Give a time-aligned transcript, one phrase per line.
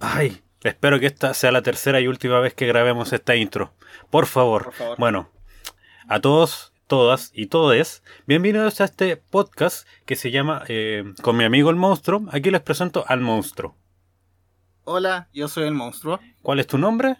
[0.00, 3.74] Ay, espero que esta sea la tercera y última vez que grabemos esta intro.
[4.10, 4.64] Por favor.
[4.64, 4.98] Por favor.
[4.98, 5.30] Bueno,
[6.08, 11.44] a todos, todas y todes, bienvenidos a este podcast que se llama eh, Con mi
[11.44, 12.26] amigo el monstruo.
[12.30, 13.76] Aquí les presento al monstruo.
[14.84, 16.20] Hola, yo soy el monstruo.
[16.42, 17.16] ¿Cuál es tu nombre?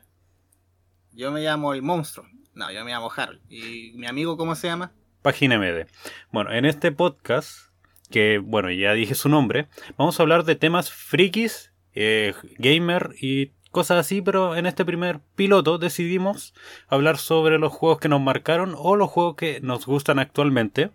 [1.12, 2.26] Yo me llamo el monstruo.
[2.54, 3.40] No, yo me llamo Harold.
[3.48, 4.92] ¿Y mi amigo cómo se llama?
[5.22, 5.86] Página MD.
[6.30, 7.72] Bueno, en este podcast,
[8.10, 13.50] que bueno, ya dije su nombre, vamos a hablar de temas frikis, eh, gamer y
[13.72, 16.54] cosas así, pero en este primer piloto decidimos
[16.86, 20.92] hablar sobre los juegos que nos marcaron o los juegos que nos gustan actualmente.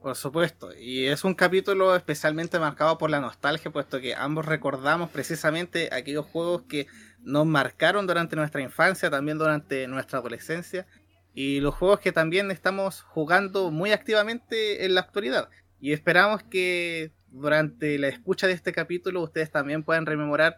[0.00, 0.70] Por supuesto.
[0.72, 6.26] Y es un capítulo especialmente marcado por la nostalgia, puesto que ambos recordamos precisamente aquellos
[6.26, 6.86] juegos que
[7.18, 10.86] nos marcaron durante nuestra infancia, también durante nuestra adolescencia,
[11.34, 15.50] y los juegos que también estamos jugando muy activamente en la actualidad.
[15.80, 20.56] Y esperamos que durante la escucha de este capítulo ustedes también puedan rememorar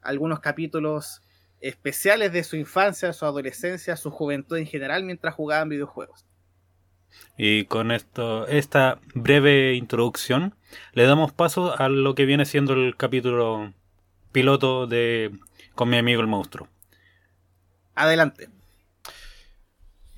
[0.00, 1.22] algunos capítulos
[1.60, 6.26] especiales de su infancia, su adolescencia, su juventud en general mientras jugaban videojuegos.
[7.36, 10.54] Y con esto, esta breve introducción,
[10.92, 13.72] le damos paso a lo que viene siendo el capítulo
[14.32, 15.30] piloto de
[15.74, 16.68] Con mi amigo el monstruo.
[17.94, 18.48] Adelante.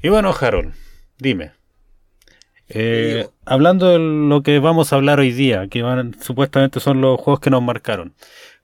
[0.03, 0.75] Y bueno, Harold,
[1.19, 1.53] dime.
[2.75, 7.21] Eh, hablando de lo que vamos a hablar hoy día, que van, supuestamente son los
[7.21, 8.15] juegos que nos marcaron.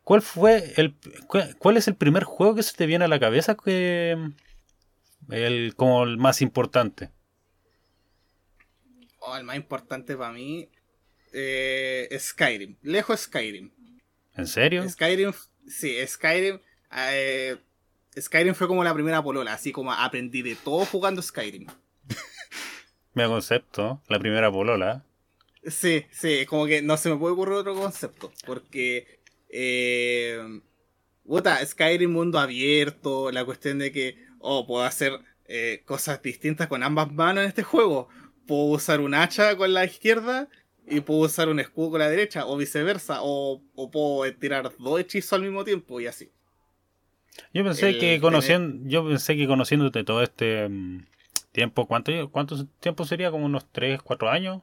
[0.03, 0.95] ¿Cuál fue el
[1.29, 4.17] cu- cuál es el primer juego que se te viene a la cabeza que
[5.31, 7.11] el como el más importante?
[9.21, 10.69] Oh, el más importante para mí
[11.33, 12.77] eh, Skyrim.
[12.83, 13.71] Lejos Skyrim.
[14.35, 14.89] ¿En serio?
[14.89, 15.33] Skyrim,
[15.69, 16.59] sí, Skyrim.
[16.97, 17.57] eh,
[18.19, 21.67] Skyrim fue como la primera polola, así como aprendí de todo jugando Skyrim.
[23.15, 25.05] Me concepto, la primera polola.
[25.67, 28.33] Sí, sí, como que no se me puede ocurrir otro concepto.
[28.47, 29.19] Porque.
[29.49, 30.61] Eh,
[31.65, 34.17] Skyrim mundo abierto, la cuestión de que.
[34.39, 35.13] Oh, puedo hacer
[35.47, 38.09] eh, cosas distintas con ambas manos en este juego.
[38.47, 40.49] Puedo usar un hacha con la izquierda
[40.87, 43.19] y puedo usar un escudo con la derecha, o viceversa.
[43.23, 46.31] O, o puedo tirar dos hechizos al mismo tiempo y así.
[47.53, 51.07] Yo pensé El que tener- conociendo, yo pensé que conociéndote todo este mm,
[51.53, 53.31] tiempo, ¿cuánto, ¿cuánto tiempo sería?
[53.31, 54.63] Como unos 3, 4 años.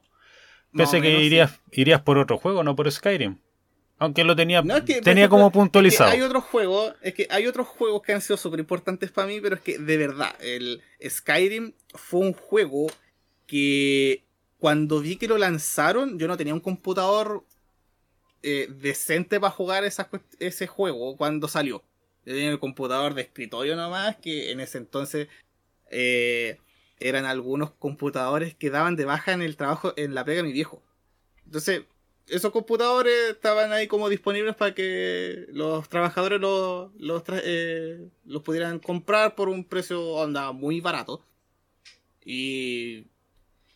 [0.76, 1.24] Pensé que sí.
[1.24, 3.38] irías, irías por otro juego, no por Skyrim.
[4.00, 6.12] Aunque lo tenía, No, es que, por tenía ejemplo, como es que puntualizado.
[6.12, 9.42] hay otros juegos, es que hay otros juegos que han sido súper importantes para mí,
[9.42, 12.88] pero es que de verdad, el Skyrim fue un juego
[13.48, 14.24] que
[14.60, 17.44] cuando vi que lo lanzaron, yo no tenía un computador
[18.44, 21.84] eh, decente para jugar ese juego cuando salió.
[22.26, 25.28] Yo tenía el computador de escritorio nomás, que en ese entonces
[25.90, 26.60] eh,
[27.00, 30.84] eran algunos computadores que daban de baja en el trabajo, en la pega mi viejo.
[31.46, 31.84] Entonces,
[32.28, 38.80] esos computadores estaban ahí como disponibles para que los trabajadores los, los, eh, los pudieran
[38.80, 41.24] comprar por un precio onda muy barato.
[42.26, 43.06] Y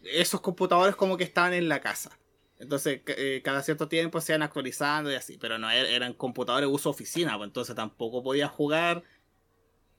[0.03, 2.17] esos computadores como que estaban en la casa.
[2.59, 6.67] Entonces, eh, cada cierto tiempo se iban actualizando y así, pero no er- eran computadores
[6.69, 9.03] de uso oficina, pues entonces tampoco podía jugar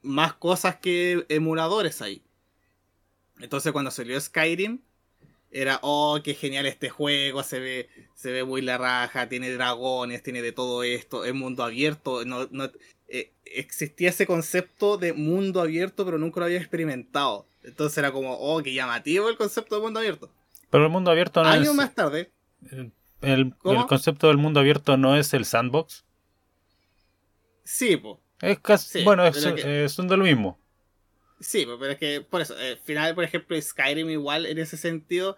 [0.03, 2.23] más cosas que emuladores ahí.
[3.41, 4.81] Entonces, cuando salió Skyrim,
[5.51, 10.23] era, oh, qué genial este juego, se ve, se ve muy la raja, tiene dragones,
[10.23, 12.25] tiene de todo esto, es mundo abierto.
[12.25, 12.71] No, no,
[13.09, 17.47] eh, existía ese concepto de mundo abierto, pero nunca lo había experimentado.
[17.65, 20.31] Entonces era como, oh, qué llamativo el concepto de mundo abierto.
[20.71, 21.75] Pero el mundo abierto no Años es.
[21.75, 22.31] más tarde,
[22.71, 26.05] El, el concepto del mundo abierto no es el sandbox.
[27.65, 28.17] sí, pues.
[28.41, 30.59] Es casi, Sí, bueno, es, que- eh, son de lo mismo.
[31.43, 34.77] Sí, pues, pero es que por eso, al final, por ejemplo, Skyrim igual en ese
[34.77, 35.37] sentido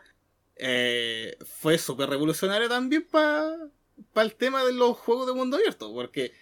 [0.57, 3.57] eh, fue súper revolucionario también para
[4.17, 6.33] el tema de los juegos de mundo abierto, porque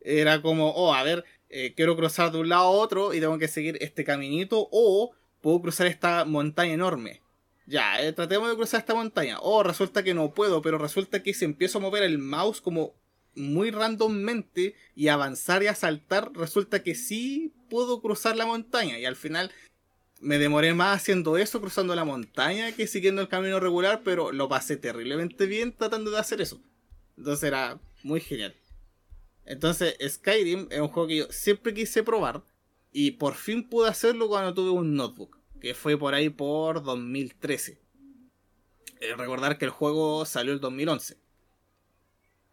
[0.00, 3.38] era como, oh, a ver, eh, quiero cruzar de un lado a otro y tengo
[3.38, 7.22] que seguir este caminito o puedo cruzar esta montaña enorme.
[7.66, 9.38] Ya, eh, tratemos de cruzar esta montaña.
[9.40, 12.94] Oh, resulta que no puedo, pero resulta que si empiezo a mover el mouse como
[13.36, 18.98] muy randommente y avanzar y a saltar, resulta que sí puedo cruzar la montaña.
[18.98, 19.50] Y al final
[20.20, 24.48] me demoré más haciendo eso, cruzando la montaña, que siguiendo el camino regular, pero lo
[24.48, 26.60] pasé terriblemente bien tratando de hacer eso.
[27.16, 28.54] Entonces era muy genial.
[29.44, 32.42] Entonces Skyrim es un juego que yo siempre quise probar
[32.92, 37.78] y por fin pude hacerlo cuando tuve un notebook, que fue por ahí por 2013.
[39.00, 41.18] Eh, recordar que el juego salió el 2011.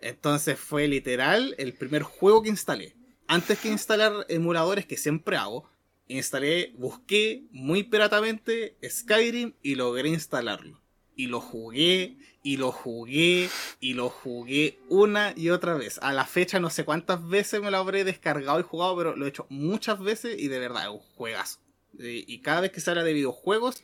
[0.02, 2.96] Entonces fue literal el primer juego que instalé.
[3.28, 5.70] Antes que instalar emuladores que siempre hago,
[6.08, 10.82] instalé, busqué muy piratamente Skyrim y logré instalarlo.
[11.16, 13.50] y lo jugué y lo jugué
[13.80, 16.00] y lo jugué una y otra vez.
[16.02, 19.26] A la fecha no sé cuántas veces me lo habré descargado y jugado, pero lo
[19.26, 21.60] he hecho muchas veces y de verdad es un juegazo.
[22.00, 23.84] Y cada vez que se habla de videojuegos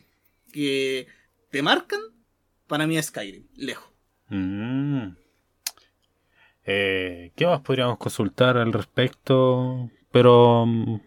[0.52, 1.08] que
[1.52, 2.00] te marcan,
[2.66, 3.92] para mí es Skyrim, lejos.
[4.30, 5.10] Mm.
[6.68, 9.90] Eh, ¿Qué más podríamos consultar al respecto?
[10.12, 11.00] Pero mm,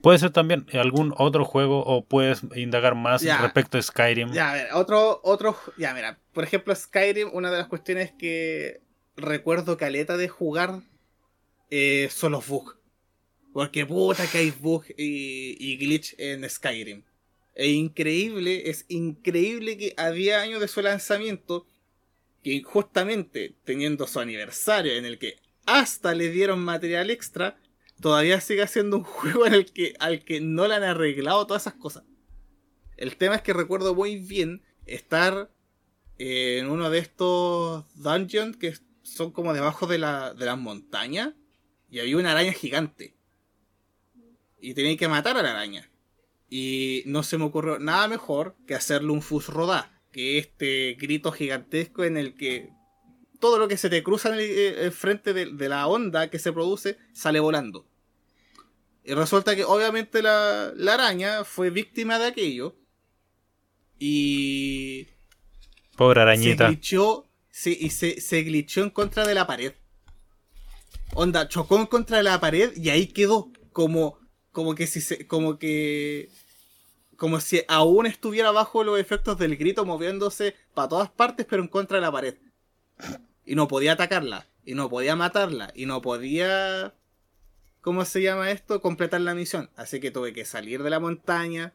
[0.00, 4.32] puede ser también algún otro juego o puedes indagar más respecto a Skyrim.
[4.32, 8.80] Ya, a ver, otro, otro, ya, mira, por ejemplo, Skyrim, una de las cuestiones que
[9.14, 10.80] recuerdo caleta de jugar
[11.70, 12.76] eh, son los bugs.
[13.52, 17.04] Porque puta que hay bugs y, y glitch en Skyrim.
[17.54, 21.66] Es increíble, es increíble que a 10 años de su lanzamiento,
[22.44, 27.58] que justamente teniendo su aniversario en el que hasta le dieron material extra,
[28.00, 31.62] todavía sigue siendo un juego en el que, al que no le han arreglado todas
[31.62, 32.04] esas cosas.
[32.98, 35.50] El tema es que recuerdo muy bien estar
[36.18, 41.32] en uno de estos dungeons que son como debajo de, la, de las montañas
[41.90, 43.16] y había una araña gigante.
[44.60, 45.90] Y tenía que matar a la araña.
[46.50, 51.32] Y no se me ocurrió nada mejor que hacerle un fus rodá, que este grito
[51.32, 52.70] gigantesco en el que
[53.40, 56.52] todo lo que se te cruza en el, eh, frente de, la onda que se
[56.52, 57.84] produce sale volando.
[59.02, 62.76] Y resulta que obviamente la, araña fue víctima de aquello.
[63.98, 65.08] Y...
[65.96, 66.68] Pobre arañita.
[66.68, 67.28] Se glitchó,
[67.64, 69.72] y se, se glitchó en contra de la pared.
[71.14, 74.20] Onda, chocó en contra de la pared y ahí quedó como,
[74.52, 76.30] como que si se, como que
[77.24, 81.68] como si aún estuviera bajo los efectos del grito moviéndose para todas partes pero en
[81.68, 82.34] contra de la pared
[83.46, 86.92] y no podía atacarla, y no podía matarla, y no podía...
[87.80, 88.82] ¿Cómo se llama esto?
[88.82, 89.70] Completar la misión.
[89.74, 91.72] Así que tuve que salir de la montaña,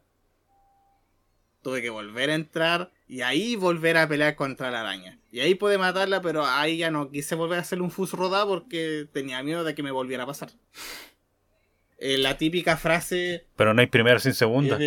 [1.63, 5.18] tuve que volver a entrar y ahí volver a pelear contra la araña.
[5.31, 8.45] Y ahí pude matarla, pero ahí ya no quise volver a hacer un fus rodá
[8.45, 10.52] porque tenía miedo de que me volviera a pasar.
[11.98, 13.45] Eh, la típica frase.
[13.56, 14.80] Pero no hay primera sin segunda.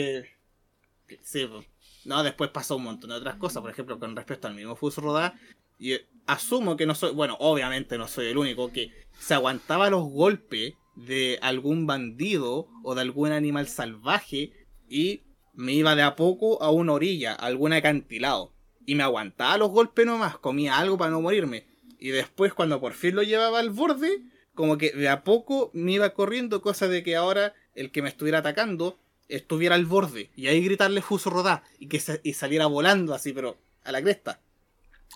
[2.04, 3.62] No, después pasó un montón de otras cosas.
[3.62, 5.34] Por ejemplo, con respecto al mismo fus rodá,
[5.78, 10.04] y asumo que no soy, bueno, obviamente no soy el único, que se aguantaba los
[10.04, 14.52] golpes de algún bandido o de algún animal salvaje
[14.88, 15.22] y
[15.54, 18.52] me iba de a poco a una orilla, a algún acantilado.
[18.86, 21.66] Y me aguantaba los golpes nomás, comía algo para no morirme.
[21.98, 24.22] Y después cuando por fin lo llevaba al borde,
[24.54, 28.08] como que de a poco me iba corriendo, cosa de que ahora el que me
[28.08, 30.30] estuviera atacando estuviera al borde.
[30.36, 34.40] Y ahí gritarle fuso rodá y que y saliera volando así, pero a la cresta.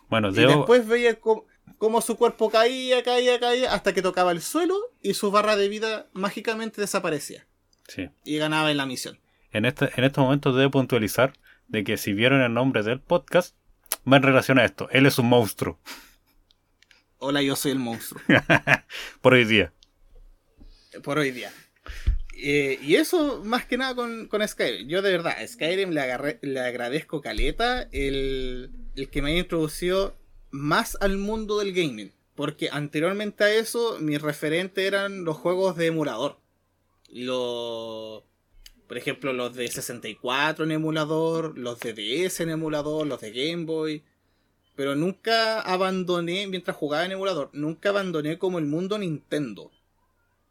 [0.09, 4.77] Bueno, y después veía cómo, su cuerpo caía, caía, caía, hasta que tocaba el suelo
[5.03, 7.47] y su barra de vida mágicamente desaparecía.
[7.89, 8.09] Sí.
[8.25, 9.19] Y ganaba en la misión.
[9.53, 11.33] En este, en estos momentos debo puntualizar
[11.69, 13.57] de que si vieron el nombre del podcast,
[14.11, 14.89] va en relación a esto.
[14.91, 15.79] Él es un monstruo.
[17.19, 18.21] Hola, yo soy el monstruo.
[19.21, 19.73] Por hoy día.
[21.03, 21.53] Por hoy día.
[22.39, 24.89] Eh, y eso más que nada con, Skyrim.
[24.89, 30.17] Yo de verdad, Skyrim le, le agradezco caleta el, el que me haya introducido
[30.51, 32.13] más al mundo del gaming.
[32.35, 36.39] Porque anteriormente a eso, mis referentes eran los juegos de emulador.
[37.11, 38.23] Los.
[38.87, 43.65] Por ejemplo, los de 64 en emulador, los de DS en emulador, los de Game
[43.65, 44.05] Boy.
[44.77, 49.73] Pero nunca abandoné, mientras jugaba en emulador, nunca abandoné como el mundo Nintendo.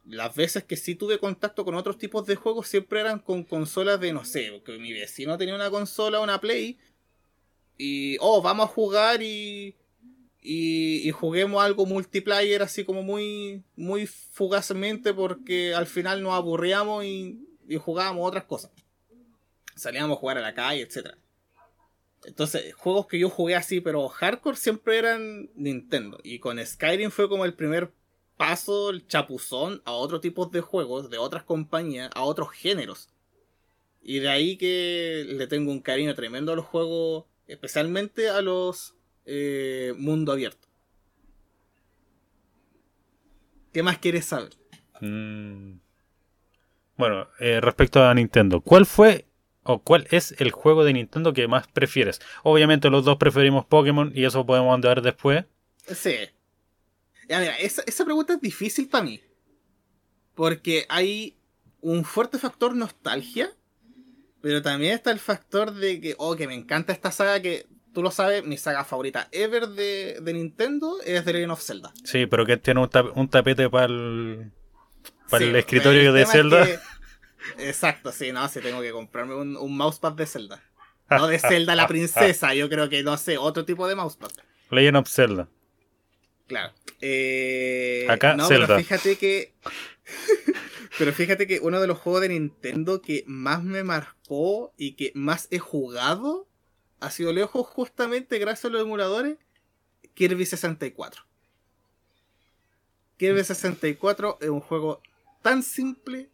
[0.05, 3.99] Las veces que sí tuve contacto con otros tipos de juegos siempre eran con consolas
[3.99, 6.77] de, no sé, que mi vecino tenía una consola, una Play,
[7.77, 9.75] y, oh, vamos a jugar y,
[10.41, 17.39] y, juguemos algo multiplayer así como muy, muy fugazmente porque al final nos aburríamos y,
[17.67, 18.71] y jugábamos otras cosas.
[19.75, 21.15] Salíamos a jugar a la calle, etc.
[22.25, 26.19] Entonces, juegos que yo jugué así, pero hardcore siempre eran Nintendo.
[26.23, 27.91] Y con Skyrim fue como el primer
[28.37, 33.09] paso, el chapuzón a otro tipo de juegos, de otras compañías, a otros géneros.
[34.01, 38.95] Y de ahí que le tengo un cariño tremendo a los juegos especialmente a los
[39.25, 40.67] eh, mundo abierto.
[43.73, 44.51] ¿Qué más quieres saber?
[45.01, 45.79] Mm.
[46.97, 49.25] Bueno, eh, respecto a Nintendo, ¿cuál fue
[49.63, 52.21] o cuál es el juego de Nintendo que más prefieres?
[52.43, 55.43] Obviamente los dos preferimos Pokémon y eso podemos andar después.
[55.87, 56.15] Sí.
[57.27, 59.21] Ya mira, esa, esa pregunta es difícil para mí.
[60.33, 61.37] Porque hay
[61.81, 63.51] un fuerte factor nostalgia
[64.45, 67.65] pero también está el factor de que, oh, que me encanta esta saga que
[67.95, 71.91] tú lo sabes, mi saga favorita ever de, Nintendo es The Legend of Zelda.
[72.03, 74.51] Sí, pero que tiene un, tapete para el,
[75.31, 76.63] para el escritorio de Zelda.
[77.57, 80.61] exacto, sí, no, sí tengo que comprarme un, mousepad de Zelda.
[81.09, 84.29] no de Zelda la princesa, yo creo que no sé, otro tipo de mousepad.
[84.69, 85.47] Legend of Zelda.
[86.47, 86.73] Claro.
[87.01, 88.67] Eh, Acá, no, Zelda.
[88.67, 89.53] pero fíjate que.
[90.97, 95.11] pero fíjate que uno de los juegos de Nintendo que más me marcó y que
[95.15, 96.47] más he jugado
[96.99, 99.37] ha sido lejos justamente gracias a los emuladores
[100.15, 101.23] Kirby 64.
[103.17, 105.01] Kirby 64 es un juego
[105.41, 106.29] tan simple,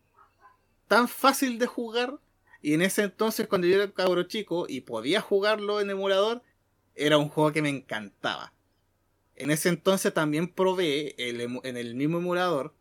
[0.87, 2.19] tan fácil de jugar.
[2.61, 6.43] Y en ese entonces, cuando yo era cabro chico y podía jugarlo en emulador,
[6.95, 8.53] era un juego que me encantaba.
[9.41, 12.75] En ese entonces también probé en el mismo emulador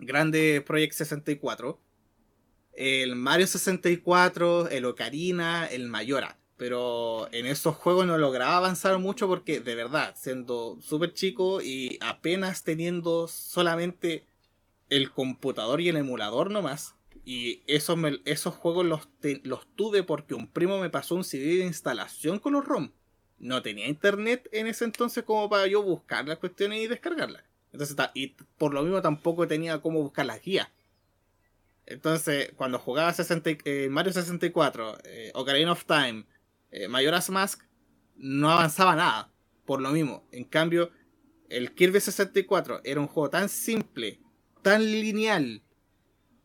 [0.00, 1.80] Grande Project 64,
[2.72, 6.36] el Mario 64, el Ocarina, el Mayora.
[6.56, 11.96] Pero en esos juegos no lograba avanzar mucho porque, de verdad, siendo súper chico y
[12.00, 14.26] apenas teniendo solamente
[14.88, 16.96] el computador y el emulador nomás.
[17.24, 19.08] Y esos, esos juegos los,
[19.44, 22.90] los tuve porque un primo me pasó un CD de instalación con los ROM
[23.42, 27.42] no tenía internet en ese entonces como para yo buscar las cuestiones y descargarlas.
[27.72, 30.68] Entonces, y por lo mismo tampoco tenía cómo buscar las guías.
[31.84, 36.24] Entonces, cuando jugaba 60, eh, Mario 64, eh, Ocarina of Time,
[36.70, 37.62] eh, Majora's Mask,
[38.16, 39.28] no avanzaba nada.
[39.64, 40.24] Por lo mismo.
[40.30, 40.90] En cambio,
[41.48, 44.20] el Kirby 64 era un juego tan simple,
[44.62, 45.62] tan lineal,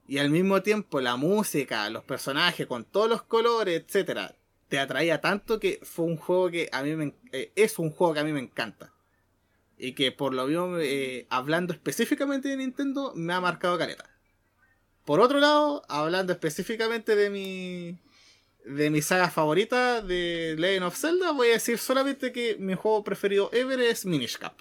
[0.08, 4.37] y al mismo tiempo la música, los personajes con todos los colores, etcétera,
[4.70, 8.14] te atraía tanto que fue un juego que a mí me, eh, es un juego
[8.14, 8.94] que a mí me encanta.
[9.78, 14.10] Y que por lo mismo, eh, hablando específicamente de Nintendo, me ha marcado caleta.
[15.06, 18.00] Por otro lado, hablando específicamente de mi
[18.66, 23.04] de mi saga favorita de Legend of Zelda, voy a decir solamente que mi juego
[23.04, 24.54] preferido ever es Minish Cap.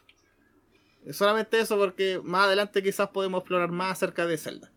[1.10, 4.70] Solamente eso porque más adelante quizás podemos explorar más acerca de Zelda.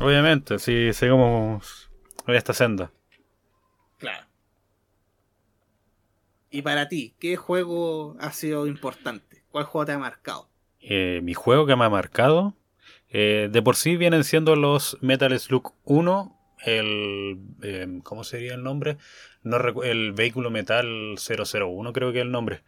[0.00, 1.90] Obviamente, si seguimos
[2.26, 2.90] esta senda.
[3.98, 4.26] Claro.
[6.52, 9.42] Y para ti, ¿qué juego ha sido importante?
[9.50, 10.48] ¿Cuál juego te ha marcado?
[10.80, 12.54] Eh, mi juego que me ha marcado,
[13.08, 17.38] eh, de por sí vienen siendo los Metal Slug 1, el...
[17.62, 18.98] Eh, ¿Cómo sería el nombre?
[19.42, 22.62] No el vehículo Metal 001 creo que es el nombre.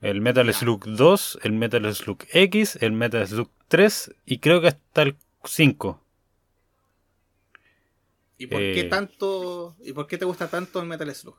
[0.00, 4.68] El Metal Slug 2, el Metal Slug X, el Metal Slug 3 y creo que
[4.68, 6.00] hasta el 5.
[8.38, 11.36] ¿Y por qué tanto y por qué te gusta tanto el Metal Slug?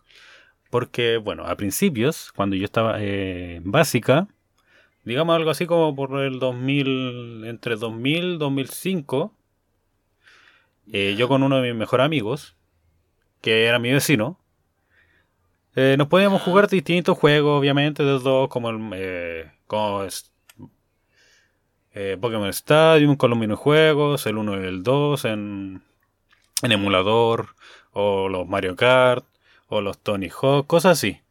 [0.74, 4.28] Porque, bueno, a principios, cuando yo estaba eh, básica,
[5.04, 9.32] digamos algo así como por el 2000, entre 2000 y 2005,
[10.92, 12.56] eh, yo con uno de mis mejores amigos,
[13.40, 14.40] que era mi vecino,
[15.76, 20.08] eh, nos podíamos jugar distintos juegos, obviamente, de dos, como el eh, como
[22.20, 25.84] Pokémon Stadium, con los minijuegos, el 1 y el 2 en,
[26.64, 27.50] en emulador,
[27.92, 29.24] o los Mario Kart,
[29.74, 31.22] o los Tony Hawk, cosas así.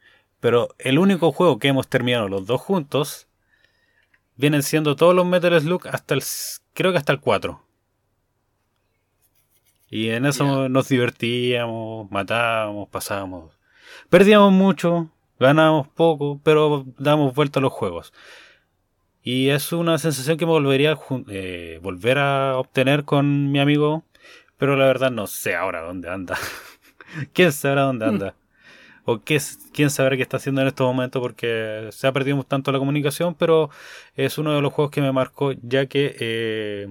[0.41, 3.29] Pero el único juego que hemos terminado los dos juntos
[4.37, 6.23] vienen siendo todos los Metal Slug hasta el
[6.75, 7.63] creo que hasta el 4.
[9.89, 10.69] Y en eso yeah.
[10.69, 13.53] nos divertíamos, matábamos, pasábamos.
[14.09, 18.13] Perdíamos mucho, ganábamos poco, pero damos vuelta a los juegos.
[19.23, 24.03] Y es una sensación que me volvería a eh, volver a obtener con mi amigo,
[24.57, 26.39] pero la verdad no sé ahora dónde anda.
[27.33, 28.35] ¿Quién sabrá dónde anda?
[29.05, 29.41] O qué,
[29.73, 33.35] quién sabrá qué está haciendo en estos momentos porque se ha perdido tanto la comunicación,
[33.35, 33.69] pero
[34.15, 36.87] es uno de los juegos que me marcó ya que eh,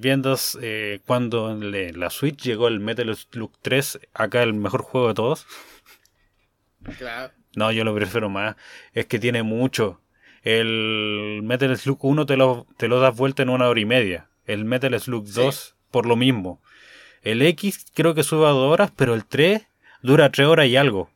[0.00, 5.06] viendo eh, cuando en la Switch llegó el Metal Slug 3, acá el mejor juego
[5.06, 5.46] de todos.
[6.98, 7.32] Claro.
[7.54, 8.56] No, yo lo prefiero más.
[8.92, 10.00] Es que tiene mucho.
[10.42, 14.28] El Metal Slug 1 te lo, te lo das vuelta en una hora y media.
[14.44, 15.74] El Metal Slug 2 sí.
[15.90, 16.60] por lo mismo.
[17.22, 19.66] El X creo que sube a 2 horas, pero el 3
[20.02, 21.10] dura 3 horas y algo.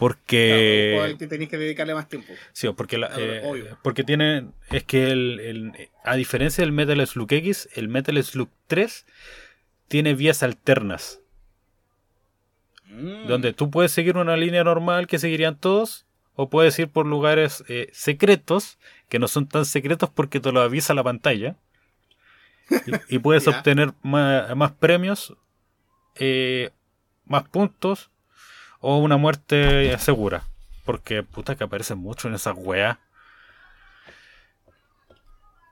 [0.00, 0.94] Porque.
[0.96, 2.32] Claro, que tenéis que dedicarle más tiempo.
[2.52, 4.46] Sí, porque, la, eh, porque tiene.
[4.70, 9.04] Es que el, el, a diferencia del Metal Slug X, el Metal Slug 3
[9.88, 11.20] tiene vías alternas.
[12.86, 13.26] Mm.
[13.26, 17.62] Donde tú puedes seguir una línea normal que seguirían todos, o puedes ir por lugares
[17.68, 18.78] eh, secretos,
[19.10, 21.56] que no son tan secretos porque te lo avisa la pantalla.
[23.08, 23.56] Y, y puedes yeah.
[23.56, 25.36] obtener más, más premios,
[26.16, 26.70] eh,
[27.24, 28.10] más puntos
[28.80, 30.44] o una muerte segura.
[30.84, 32.98] Porque puta que aparecen mucho en esas weas.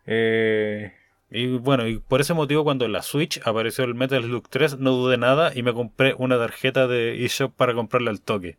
[0.07, 0.93] Eh,
[1.31, 4.79] y bueno, y por ese motivo cuando en la Switch apareció el Metal Slug 3
[4.79, 8.57] no dudé nada y me compré una tarjeta de eShop para comprarle al toque.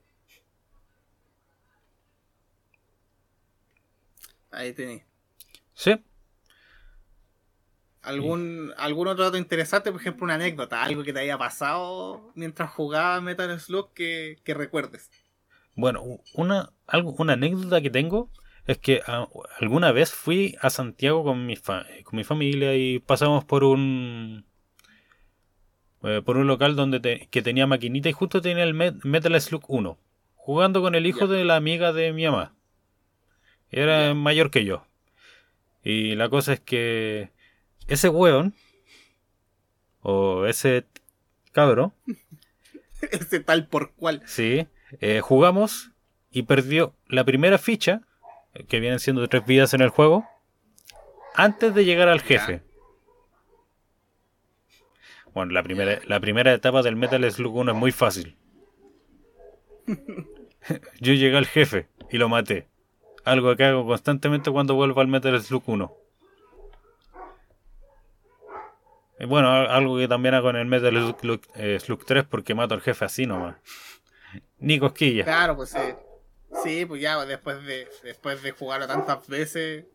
[4.52, 5.04] Ahí tenéis.
[5.74, 6.00] Sí.
[8.10, 9.92] ¿Algún, ¿Algún otro dato interesante?
[9.92, 14.54] Por ejemplo, una anécdota, algo que te haya pasado mientras jugaba Metal Slug que, que
[14.54, 15.12] recuerdes.
[15.76, 18.30] Bueno, una, algo, una anécdota que tengo
[18.66, 19.28] es que ah,
[19.60, 24.46] alguna vez fui a Santiago con mi, con mi familia y pasamos por un
[26.04, 29.98] eh, por un local donde que tenía maquinita y justo tenía el Metal Slug 1
[30.34, 32.56] jugando con el hijo de la amiga de mi mamá.
[33.70, 34.84] Era mayor que yo.
[35.84, 37.30] Y la cosa es que
[37.90, 38.54] ese weón,
[40.02, 40.86] o ese
[41.52, 41.94] cabro,
[43.12, 44.22] ese tal por cual.
[44.26, 44.68] Sí,
[45.02, 45.92] eh, jugamos
[46.32, 48.02] y perdió la primera ficha,
[48.68, 50.28] que vienen siendo tres vidas en el juego,
[51.36, 52.62] antes de llegar al jefe.
[55.34, 58.36] Bueno, la primera, la primera etapa del Metal Slug 1 es muy fácil.
[61.00, 62.68] Yo llegué al jefe y lo maté.
[63.26, 65.96] Algo que hago constantemente cuando vuelvo al Metal Slug 1.
[69.09, 72.82] Y bueno, algo que también hago en el Metal Slug, 3 eh, porque mato al
[72.82, 73.58] jefe así nomás.
[74.60, 75.24] Ni cosquilla.
[75.24, 75.80] Claro, pues sí.
[76.64, 79.86] Sí, pues ya después de, después de jugarlo tantas veces,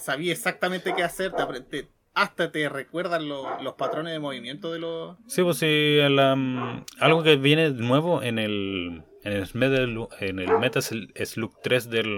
[0.00, 1.32] sabía exactamente qué hacer,
[1.68, 5.16] te, hasta te recuerdan los patrones de movimiento de los...
[5.26, 10.58] Sí, pues sí, mm, algo que viene nuevo en el, en el, Metal, en el
[10.58, 12.16] Metal Slug 3 del,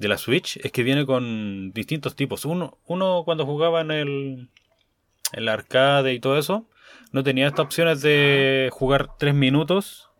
[0.00, 2.46] de la Switch es que viene con distintos tipos.
[2.46, 4.48] Uno, uno cuando jugaba en el,
[5.32, 6.66] el arcade y todo eso,
[7.12, 10.10] no tenía estas opciones de jugar 3 minutos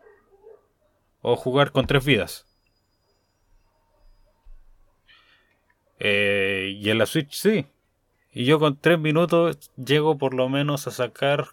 [1.21, 2.45] o jugar con 3 vidas.
[5.97, 7.65] Eh, y en la Switch sí.
[8.31, 11.47] Y yo con 3 minutos llego por lo menos a sacar...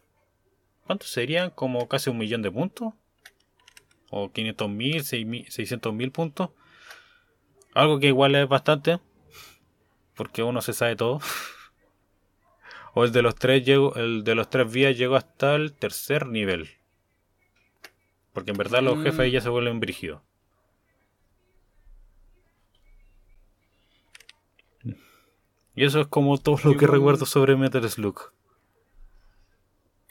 [0.86, 1.50] ¿Cuántos serían?
[1.50, 2.92] Como casi un millón de puntos.
[4.10, 6.50] O 500 mil, 600 mil puntos.
[7.78, 8.98] Algo que igual es bastante.
[10.16, 11.20] Porque uno se sabe todo.
[12.94, 16.26] o el de los tres llego, el de los tres vías llego hasta el tercer
[16.26, 16.70] nivel.
[18.32, 20.22] Porque en verdad los jefes ya se vuelven brígidos.
[25.76, 28.32] Y eso es como todo lo que recuerdo sobre Metal Slug.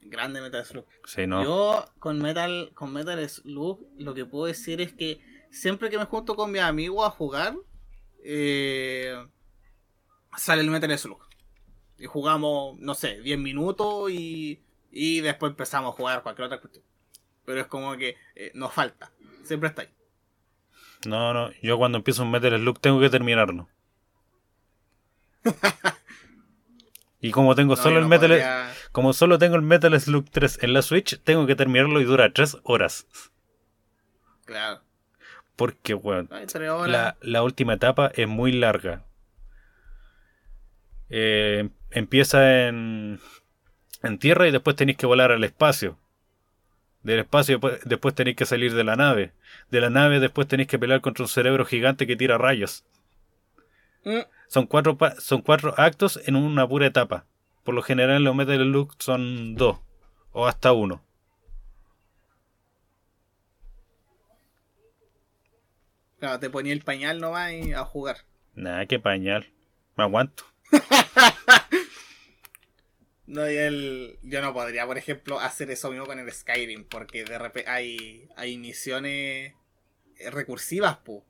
[0.04, 0.86] Grande Metal Slug.
[1.04, 1.44] Sí, ¿no?
[1.44, 6.06] Yo con Metal, con Metal Slug lo que puedo decir es que siempre que me
[6.06, 7.56] junto con mi amigo a jugar,
[8.24, 9.26] eh,
[10.38, 11.20] sale el Metal Slug.
[11.98, 16.86] Y jugamos, no sé, 10 minutos y, y después empezamos a jugar cualquier otra cuestión.
[17.46, 19.12] Pero es como que eh, nos falta.
[19.44, 19.90] Siempre está ahí.
[21.06, 23.70] No, no, yo cuando empiezo un Metal Slug tengo que terminarlo.
[27.22, 30.82] y como tengo solo el Metal como solo tengo el Metal Slug 3 en la
[30.82, 33.08] Switch, tengo que terminarlo y dura 3 horas.
[34.46, 34.82] Claro.
[35.58, 36.30] Porque, bueno,
[37.22, 39.04] la, última etapa es muy larga.
[41.10, 43.20] Eh, empieza en,
[44.04, 45.98] en tierra y después tenéis que volar al espacio.
[47.02, 49.32] Del espacio después tenéis que salir de la nave.
[49.72, 52.86] De la nave después tenéis que pelear contra un cerebro gigante que tira rayos.
[54.04, 54.20] Mm.
[54.48, 57.26] Son, cuatro, son cuatro actos en una pura etapa.
[57.64, 59.80] Por lo general los Metal Slug son dos.
[60.34, 61.02] O hasta uno.
[66.20, 68.18] Claro, te ponía el pañal nomás y a jugar.
[68.56, 69.48] Nada, que pañal.
[69.96, 70.44] Me aguanto.
[73.28, 77.38] no, el, yo no podría, por ejemplo, hacer eso mismo con el Skyrim, porque de
[77.38, 79.54] repente hay, hay misiones
[80.32, 81.24] recursivas, pu.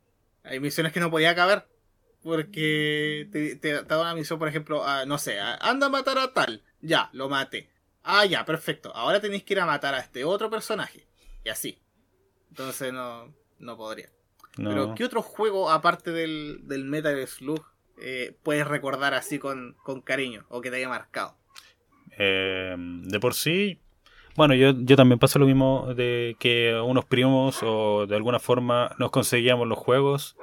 [0.44, 1.68] Hay misiones que no podía acabar.
[2.24, 6.64] Porque te, te, da una misión, por ejemplo, no sé, anda a matar a tal.
[6.82, 7.70] Ya, lo mate.
[8.04, 8.94] Ah, ya, perfecto.
[8.96, 11.06] Ahora tenéis que ir a matar a este otro personaje.
[11.44, 11.80] Y así.
[12.50, 14.10] Entonces no, no podría.
[14.58, 17.64] Pero, ¿qué otro juego, aparte del, del Metal Slug,
[18.00, 21.36] eh, puedes recordar así con, cariño o que te haya marcado?
[22.18, 23.80] Eh, de por sí,
[24.36, 28.96] bueno, yo, yo también paso lo mismo de que unos primos o de alguna forma
[28.98, 30.36] nos conseguíamos los juegos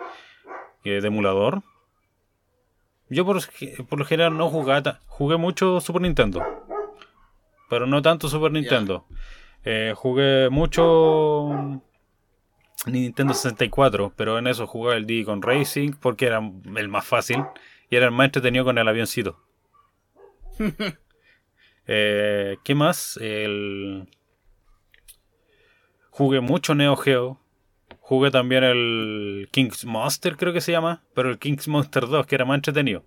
[0.84, 1.62] eh, de emulador.
[3.08, 3.40] Yo por,
[3.88, 6.42] por lo general no jugaba, jugué mucho Super Nintendo,
[7.68, 9.06] pero no tanto Super Nintendo.
[9.94, 11.82] jugué mucho
[12.86, 16.40] Nintendo 64, pero en eso jugaba el D con Racing porque era
[16.76, 17.44] el más fácil
[17.90, 19.40] y era el más entretenido con el avioncito.
[21.86, 23.18] Eh, ¿Qué más?
[23.18, 24.08] El...
[26.08, 27.38] Jugué mucho Neo Geo.
[28.00, 32.34] Jugué también el King's Monster, creo que se llama, pero el King's Monster 2, que
[32.36, 33.04] era más entretenido.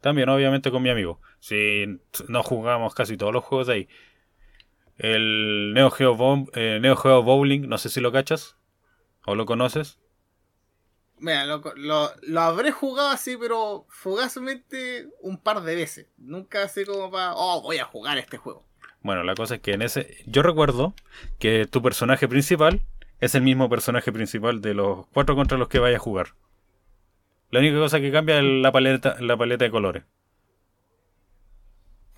[0.00, 1.20] También, obviamente, con mi amigo.
[1.40, 1.84] Si
[2.28, 3.88] no jugamos casi todos los juegos de ahí.
[4.98, 8.56] El Neo Geo, eh, Neo Geo Bowling, no sé si lo cachas
[9.24, 9.98] o lo conoces.
[11.20, 16.06] Mira, lo, lo, lo, habré jugado así, pero fugazmente un par de veces.
[16.16, 18.64] Nunca así como para, oh, voy a jugar este juego.
[19.02, 20.16] Bueno, la cosa es que en ese.
[20.26, 20.94] Yo recuerdo
[21.38, 22.82] que tu personaje principal
[23.20, 26.34] es el mismo personaje principal de los cuatro contra los que vayas a jugar.
[27.50, 30.04] La única cosa que cambia es la paleta, la paleta de colores.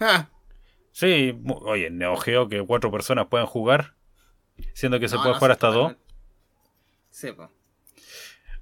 [0.01, 0.29] Ah.
[0.93, 3.95] Sí, oye, Neo Geo que cuatro personas puedan jugar,
[4.75, 5.95] siendo que se puede jugar hasta dos.
[7.11, 7.49] Sí, pues.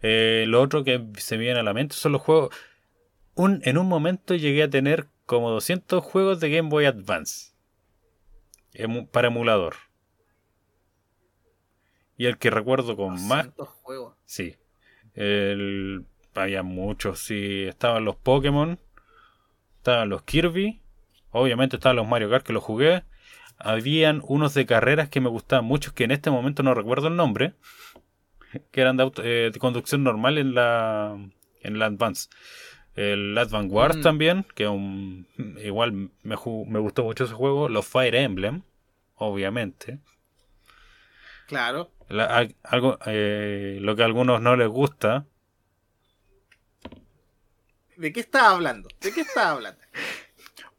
[0.03, 2.55] Eh, lo otro que se me viene a la mente son los juegos.
[3.35, 7.53] Un, en un momento llegué a tener como 200 juegos de Game Boy Advance
[9.11, 9.77] para emulador.
[12.17, 13.49] Y el que recuerdo con más.
[13.83, 14.17] juegos.
[14.25, 14.57] Sí.
[15.15, 17.21] El, había muchos.
[17.21, 18.79] Sí, estaban los Pokémon.
[19.77, 20.81] Estaban los Kirby.
[21.31, 23.05] Obviamente estaban los Mario Kart que los jugué.
[23.59, 27.17] Habían unos de carreras que me gustaban mucho, que en este momento no recuerdo el
[27.17, 27.55] nombre
[28.71, 31.19] que eran eh, de, conducción normal en la,
[31.61, 32.29] en la Advance.
[32.95, 34.03] El Advance Wars mm.
[34.03, 35.29] también, que un,
[35.63, 37.69] igual me, me, gustó mucho ese juego.
[37.69, 38.63] Los Fire Emblem,
[39.15, 39.99] obviamente.
[41.47, 41.93] Claro.
[42.65, 45.27] algo, eh, lo que a algunos no les gusta.
[47.97, 48.89] ¿De qué estás hablando?
[49.01, 49.81] ¿De qué estás hablando?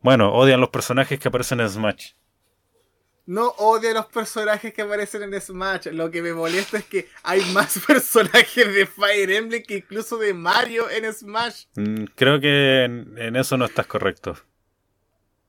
[0.02, 2.14] Bueno, odian los personajes que aparecen en Smash
[3.30, 5.90] no odio a los personajes que aparecen en Smash.
[5.92, 10.34] Lo que me molesta es que hay más personajes de Fire Emblem que incluso de
[10.34, 11.66] Mario en Smash.
[11.76, 14.36] Mm, creo que en, eso no estás correcto.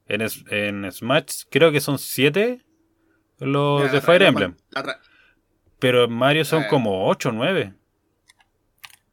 [0.07, 2.63] En, en, Smash creo que son siete
[3.39, 4.57] los de Fire Emblem.
[5.79, 7.73] Pero en Mario son como ocho o nueve.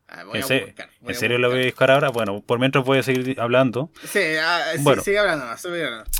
[0.10, 2.10] Ah, ¿En, serio lo voy a buscar ahora?
[2.10, 3.92] Bueno, por mientras voy a seguir hablando.
[4.06, 5.46] Sí, ah, sigue hablando,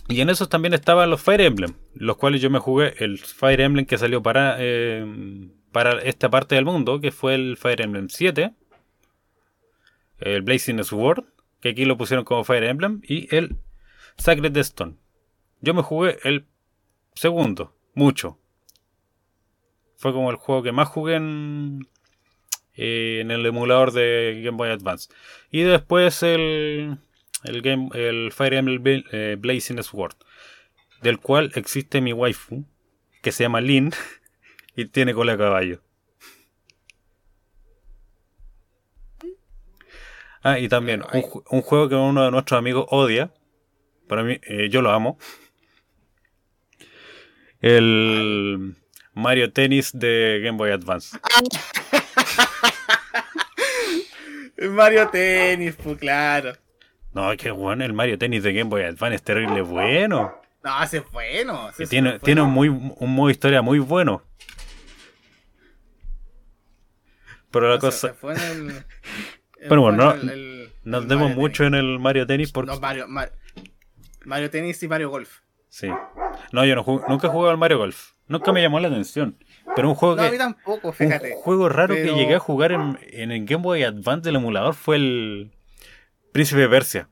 [0.10, 3.62] Y en esos también estaban los Fire Emblem, los cuales yo me jugué el Fire
[3.62, 5.06] Emblem que salió para, eh,
[5.72, 8.54] para esta parte del mundo, que fue el Fire Emblem 7,
[10.20, 11.24] el Blazing Sword,
[11.62, 13.56] que aquí lo pusieron como Fire Emblem, y el
[14.18, 14.96] Sacred Stone.
[15.62, 16.46] Yo me jugué el
[17.16, 18.38] segundo, mucho.
[19.96, 21.88] Fue como el juego que más jugué en,
[22.78, 25.10] eh, en el emulador de Game Boy Advance.
[25.52, 26.98] Y después el,
[27.44, 30.16] el, game, el Fire Emblem eh, Blazing Sword,
[31.02, 32.66] del cual existe mi waifu,
[33.22, 33.92] que se llama Lin,
[34.76, 35.82] y tiene cola de caballo.
[40.44, 43.34] Ah, y también un, juego que uno de nuestros amigos odia.
[44.08, 45.18] Para mí, eh, yo lo amo.
[47.60, 48.76] El
[49.14, 51.18] Mario Tennis de Game Boy Advance.
[54.58, 56.54] Mario Tennis, pues claro.
[57.14, 60.40] No, qué bueno, el Mario Tennis de Game Boy Advance es terrible bueno.
[60.64, 61.70] No, ese es bueno.
[61.90, 64.24] tiene, tiene un, muy, un modo historia muy bueno.
[67.52, 68.14] Pero la cosa.
[69.60, 70.16] Pero bueno, no,
[70.84, 72.72] nos demos mucho en el Mario Tennis porque.
[72.72, 73.08] No, Mario,
[74.26, 75.40] Mario Tennis y Mario Golf.
[75.70, 75.88] Sí.
[76.52, 78.12] No, yo no nunca he jugado al Mario Golf.
[78.28, 79.38] Nunca me llamó la atención.
[79.76, 81.36] Pero un juego no, a mí tampoco, fíjate.
[81.36, 84.74] Un juego raro que llegué a jugar en, en, el Game Boy Advance del emulador
[84.74, 85.52] fue el
[86.32, 87.10] Príncipe de Persia.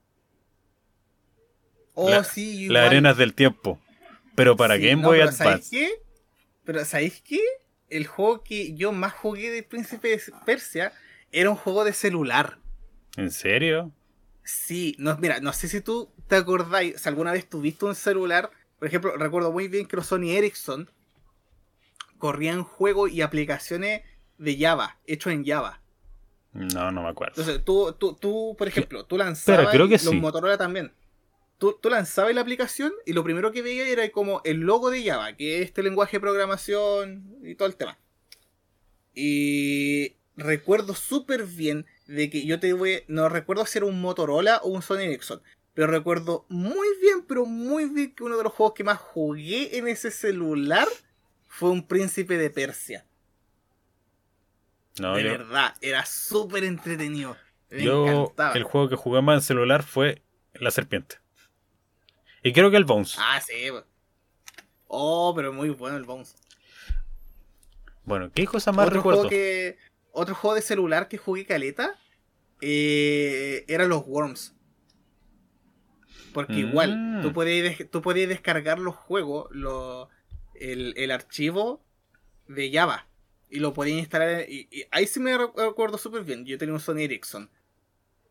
[1.94, 3.80] Oh, sí, Las arenas del tiempo.
[4.36, 5.38] Pero para Game Boy Advance.
[5.38, 5.92] ¿sabéis qué?
[6.66, 7.42] Pero ¿sabéis qué?
[7.90, 10.92] El juego que yo más jugué de Príncipe de Persia
[11.32, 12.58] era un juego de celular.
[13.18, 13.92] ¿En serio?
[14.44, 18.52] Sí, no, mira, no sé si tú te acordáis, si alguna vez tuviste un celular,
[18.78, 20.90] por ejemplo, recuerdo muy bien que los Sony Ericsson
[22.26, 24.02] corrían juegos y aplicaciones
[24.40, 25.80] de Java, hechos en Java.
[26.54, 27.40] No, no me acuerdo.
[27.40, 30.92] Entonces, tú, tú, tú por ejemplo, tú lanzabas creo que los Motorola también.
[31.60, 35.04] Tú, tú, lanzabas la aplicación y lo primero que veía era como el logo de
[35.04, 38.00] Java, que es este lenguaje de programación y todo el tema.
[39.14, 44.62] Y recuerdo súper bien de que yo te voy, no recuerdo si era un Motorola
[44.64, 45.44] o un Sony Ericsson,
[45.76, 49.78] pero recuerdo muy bien, pero muy bien que uno de los juegos que más jugué
[49.78, 50.88] en ese celular
[51.56, 53.06] fue un príncipe de Persia.
[55.00, 57.38] No, de verdad, era súper entretenido.
[57.70, 60.22] yo, el juego que jugué más en celular fue
[60.54, 61.18] La Serpiente.
[62.44, 63.16] Y creo que el Bones.
[63.18, 63.70] Ah, sí.
[64.88, 66.36] Oh, pero muy bueno el Bones.
[68.04, 69.22] Bueno, ¿qué cosa más otro recuerdo?
[69.22, 69.78] Juego que,
[70.12, 71.96] otro juego de celular que jugué caleta
[72.60, 74.54] eh, eran los Worms.
[76.34, 77.34] Porque igual, tú mm.
[77.34, 80.10] podías, tú podías descargar los juegos, los,
[80.60, 81.84] el, archivo
[82.48, 83.08] de Java
[83.50, 84.50] y lo podía instalar.
[84.50, 86.46] Y, ahí sí me recuerdo súper bien.
[86.46, 87.50] Yo tenía un Sony Ericsson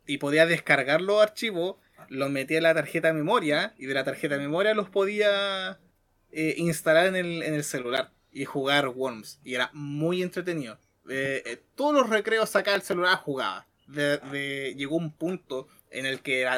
[0.07, 1.77] y podía descargar los archivos,
[2.09, 5.79] los metía en la tarjeta de memoria y de la tarjeta de memoria los podía
[6.31, 9.41] eh, instalar en el, en el celular y jugar Worms.
[9.45, 10.79] Y era muy entretenido.
[11.09, 13.67] eh, eh, todos los recreos sacaba el celular jugaba.
[13.87, 16.49] De, llegó un punto en el que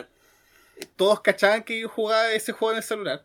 [0.94, 3.24] todos cachaban que yo jugaba ese juego en el celular.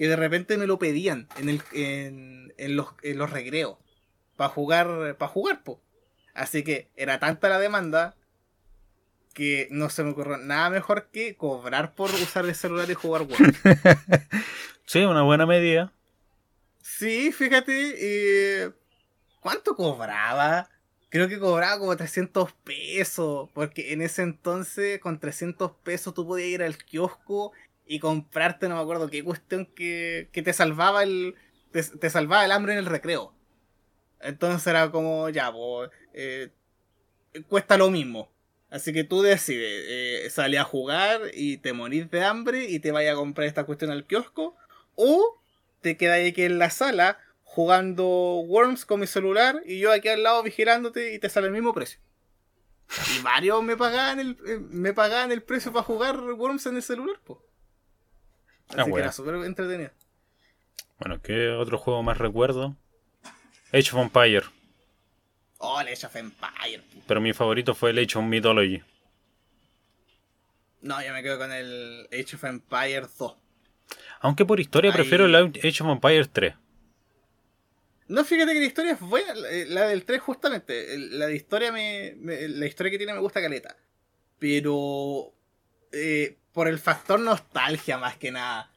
[0.00, 3.76] Que de repente me lo pedían en, el, en, los, en los recreos.
[4.34, 5.82] Para jugar, para jugar, po.
[6.32, 8.16] Así que era tanta la demanda
[9.34, 13.24] que no se me ocurrió nada mejor que cobrar por usar el celular y jugar
[13.24, 13.58] Worms.
[14.86, 15.92] sí, una buena medida.
[16.80, 18.70] Sí, fíjate, eh,
[19.40, 20.70] ¿cuánto cobraba?
[21.10, 26.48] Creo que cobraba como 300 pesos, porque en ese entonces con 300 pesos tú podías
[26.48, 27.52] ir al kiosco
[27.90, 31.34] y comprarte, no me acuerdo qué cuestión que, que te salvaba el
[31.72, 33.34] te, salvaba el hambre en el recreo.
[34.20, 35.90] Entonces era como, ya, pues,
[37.48, 38.30] cuesta lo mismo.
[38.70, 42.92] Así que tú decides, eh, salir a jugar y te morís de hambre y te
[42.92, 44.56] vayas a comprar esta cuestión al kiosco.
[44.94, 45.42] O
[45.80, 50.22] te quedas aquí en la sala jugando Worms con mi celular y yo aquí al
[50.22, 51.98] lado vigilándote y te sale el mismo precio.
[53.16, 56.84] Y varios me pagaban el, eh, me pagaban el precio para jugar Worms en el
[56.84, 57.40] celular, pues.
[58.76, 59.90] Así que era súper entretenido.
[60.98, 62.76] Bueno, ¿qué otro juego más recuerdo?
[63.72, 64.42] Age of Empire.
[65.58, 66.82] Oh, el Age of Empire.
[67.06, 68.82] Pero mi favorito fue el Age of Mythology.
[70.82, 73.36] No, yo me quedo con el Age of Empire 2.
[74.20, 76.54] Aunque por historia prefiero el Age of Empire 3.
[78.08, 80.98] No, fíjate que la historia es buena, la del 3 justamente.
[80.98, 82.16] La de historia me,
[82.48, 83.76] la historia que tiene me gusta caleta.
[84.38, 85.32] Pero
[85.92, 88.70] eh, por el factor nostalgia más que nada,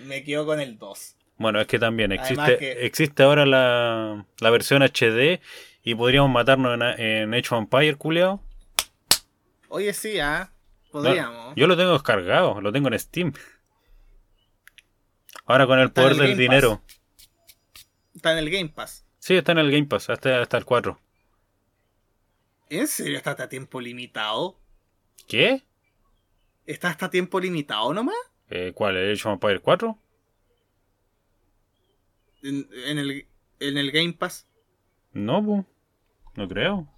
[0.00, 1.16] me quedo con el 2.
[1.38, 5.40] Bueno, es que también existe, existe ahora la, la versión HD
[5.82, 8.42] y podríamos matarnos en, en Age of Empire, culeado.
[9.68, 10.52] Oye, sí, ¿ah?
[10.90, 11.54] Podríamos.
[11.54, 13.32] yo lo tengo descargado, lo tengo en Steam.
[15.46, 16.82] Ahora con el poder del dinero.
[18.14, 19.06] Está en el Game Pass.
[19.18, 21.00] Sí, está en el Game Pass, hasta, hasta el 4.
[22.70, 24.58] ¿En serio está hasta tiempo limitado?
[25.26, 25.62] ¿Qué?
[26.70, 28.14] ¿Está hasta tiempo limitado nomás?
[28.48, 28.96] Eh, ¿Cuál?
[28.96, 29.98] ¿El Age of Empire 4?
[32.42, 33.26] En, el,
[33.58, 34.46] en el Game Pass.
[35.12, 35.66] No,
[36.36, 36.88] no creo.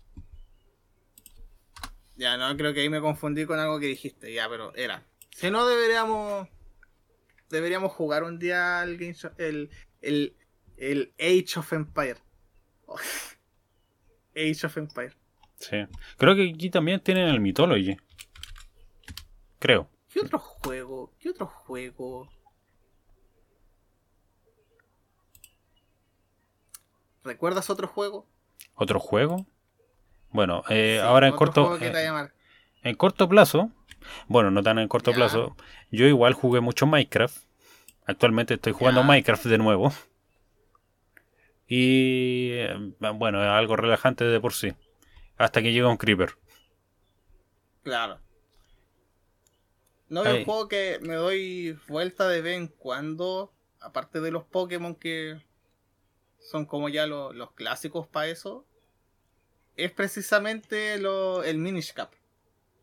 [2.16, 5.06] Ya, no, creo que ahí me confundí con algo que dijiste, ya, pero era.
[5.30, 6.48] Si no, deberíamos.
[7.48, 9.00] Deberíamos jugar un día el,
[9.38, 9.70] el,
[10.02, 10.36] el,
[10.76, 12.18] el Age of Empire.
[14.36, 15.14] Age of Empire.
[15.56, 15.78] Sí.
[16.18, 17.96] Creo que aquí también tienen el Mythology.
[19.62, 19.88] Creo.
[20.12, 21.12] ¿Qué otro juego?
[21.20, 22.28] ¿Qué otro juego?
[27.22, 28.26] ¿Recuerdas otro juego?
[28.74, 29.46] ¿Otro juego?
[30.30, 31.78] Bueno, eh, ahora en corto.
[31.80, 31.92] Eh,
[32.82, 33.70] en corto plazo.
[34.26, 35.56] Bueno, no tan en corto plazo.
[35.92, 37.44] Yo igual jugué mucho Minecraft.
[38.04, 39.92] Actualmente estoy jugando Minecraft de nuevo.
[41.68, 44.72] Y eh, bueno, es algo relajante de por sí.
[45.36, 46.30] Hasta que llega un creeper.
[47.84, 48.18] Claro.
[50.12, 53.50] No, es un juego que me doy vuelta de vez en cuando.
[53.80, 55.40] Aparte de los Pokémon que
[56.38, 58.66] son como ya los clásicos para eso,
[59.74, 62.12] es precisamente lo, el Minish Cap.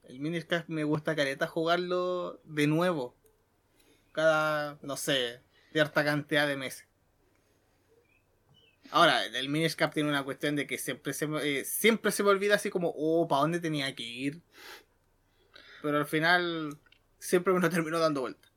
[0.06, 3.16] El Minish Cap me gusta careta jugarlo de nuevo.
[4.12, 5.40] Cada, no sé,
[5.72, 6.88] cierta cantidad de meses.
[8.90, 12.30] Ahora, el Minish Cap tiene una cuestión de que siempre se, eh, siempre se me
[12.30, 14.42] olvida así como, oh, ¿para dónde tenía que ir?
[15.84, 16.80] Pero al final
[17.20, 18.48] siempre me lo termino dando vuelta.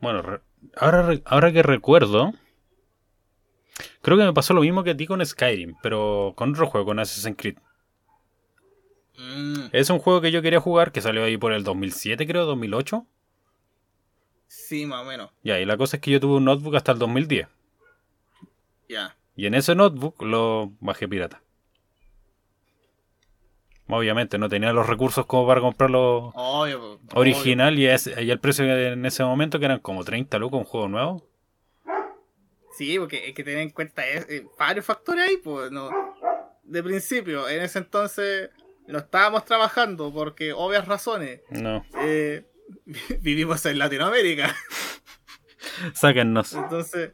[0.00, 0.40] Bueno,
[0.76, 2.32] ahora, ahora que recuerdo,
[4.02, 6.86] Creo que me pasó lo mismo que a ti con Skyrim, pero con otro juego,
[6.86, 7.56] con Assassin's Creed.
[9.18, 9.68] Mm.
[9.72, 13.06] Es un juego que yo quería jugar, que salió ahí por el 2007, creo, 2008.
[14.46, 15.30] Sí, más o menos.
[15.42, 17.46] Ya, y la cosa es que yo tuve un notebook hasta el 2010.
[18.88, 19.16] Ya.
[19.36, 21.42] Y en ese notebook lo bajé pirata.
[23.90, 26.32] Obviamente no tenía los recursos como para comprarlo
[27.14, 30.88] original Y, y, el precio en ese momento que eran como 30 lucas un juego
[30.88, 31.30] nuevo.
[32.72, 35.90] Sí, porque hay que tener en cuenta eh, varios factores ahí, pues no.
[36.62, 38.50] De principio, en ese entonces
[38.86, 41.42] no estábamos trabajando porque obvias razones.
[41.50, 41.84] No.
[42.00, 42.44] Eh,
[43.20, 44.54] vivimos en Latinoamérica.
[45.94, 46.52] Sáquennos.
[46.54, 47.12] Entonces,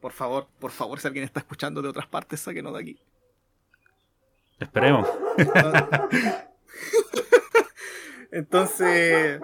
[0.00, 3.00] por favor, por favor, si alguien está escuchando de otras partes, sáquenos de aquí.
[4.60, 5.08] Esperemos.
[8.30, 9.40] Entonces,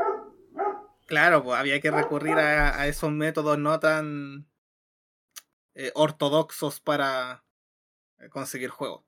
[1.06, 4.46] claro, pues había que recurrir a esos métodos no tan
[5.78, 7.44] eh, ortodoxos para
[8.18, 9.04] eh, conseguir juego.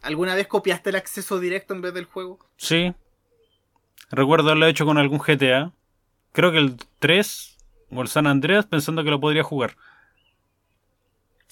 [0.00, 2.38] ¿Alguna vez copiaste el acceso directo en vez del juego?
[2.56, 2.94] Sí.
[4.10, 5.72] Recuerdo haberlo hecho con algún GTA.
[6.32, 7.58] Creo que el 3
[7.90, 9.76] o el San Andreas pensando que lo podría jugar.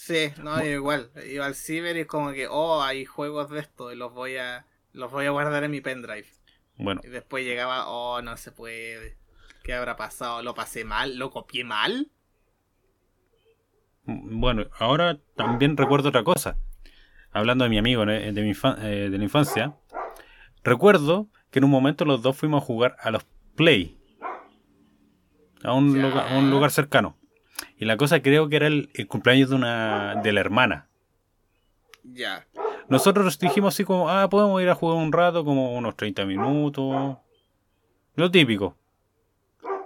[0.09, 1.11] Sí, no, igual.
[1.31, 4.39] Iba al ciber y es como que, oh, hay juegos de esto y los voy
[4.39, 6.27] a, los voy a guardar en mi pendrive.
[6.79, 9.19] Bueno, Y después llegaba, oh, no se puede.
[9.63, 10.43] ¿Qué habrá pasado?
[10.43, 11.19] ¿Lo pasé mal?
[11.19, 12.11] ¿Lo copié mal?
[14.07, 16.57] bueno, ahora también recuerdo otra cosa.
[17.31, 18.13] Hablando de mi amigo ¿no?
[18.13, 19.77] de, mi infan- eh, de la infancia,
[20.65, 23.99] recuerdo que en un momento los dos fuimos a jugar a los Play.
[25.63, 27.19] A un, lugar, a un lugar cercano.
[27.77, 30.89] Y la cosa creo que era el, el cumpleaños de una de la hermana.
[32.03, 32.47] Ya.
[32.89, 37.19] Nosotros dijimos así como, ah, podemos ir a jugar un rato, como unos 30 minutos.
[38.15, 38.77] Lo típico.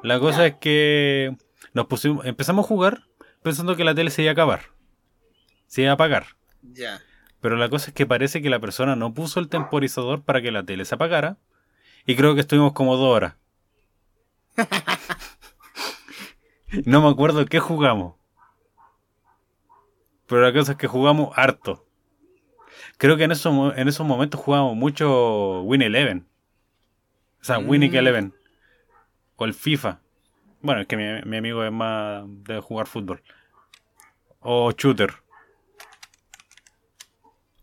[0.02, 1.36] La cosa es que
[1.74, 3.02] nos pusimos, empezamos a jugar
[3.42, 4.62] pensando que la tele se iba a acabar.
[5.66, 6.26] Se iba a apagar.
[6.62, 7.00] Ya.
[7.40, 10.52] Pero la cosa es que parece que la persona no puso el temporizador para que
[10.52, 11.38] la tele se apagara.
[12.06, 13.34] Y creo que estuvimos como dos horas.
[16.86, 18.14] no me acuerdo qué jugamos.
[20.26, 21.86] Pero la cosa es que jugamos harto.
[22.96, 26.26] Creo que en esos, mo- en esos momentos jugamos mucho Win Eleven.
[27.40, 27.96] O sea, Winning Mm.
[27.96, 28.34] Eleven.
[29.36, 30.00] O el FIFA.
[30.60, 33.22] Bueno, es que mi, mi amigo es más de jugar fútbol.
[34.40, 35.14] O shooter.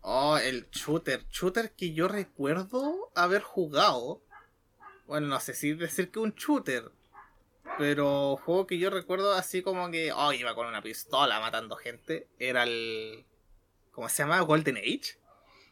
[0.02, 1.26] Oh, el shooter.
[1.30, 4.20] Shooter que yo recuerdo haber jugado.
[5.06, 6.90] Bueno, no sé si decir que un shooter.
[7.78, 10.12] Pero juego que yo recuerdo así como que.
[10.12, 12.28] Oh, iba con una pistola matando gente.
[12.38, 13.24] Era el.
[13.92, 14.40] ¿Cómo se llama?
[14.40, 15.18] Golden Age.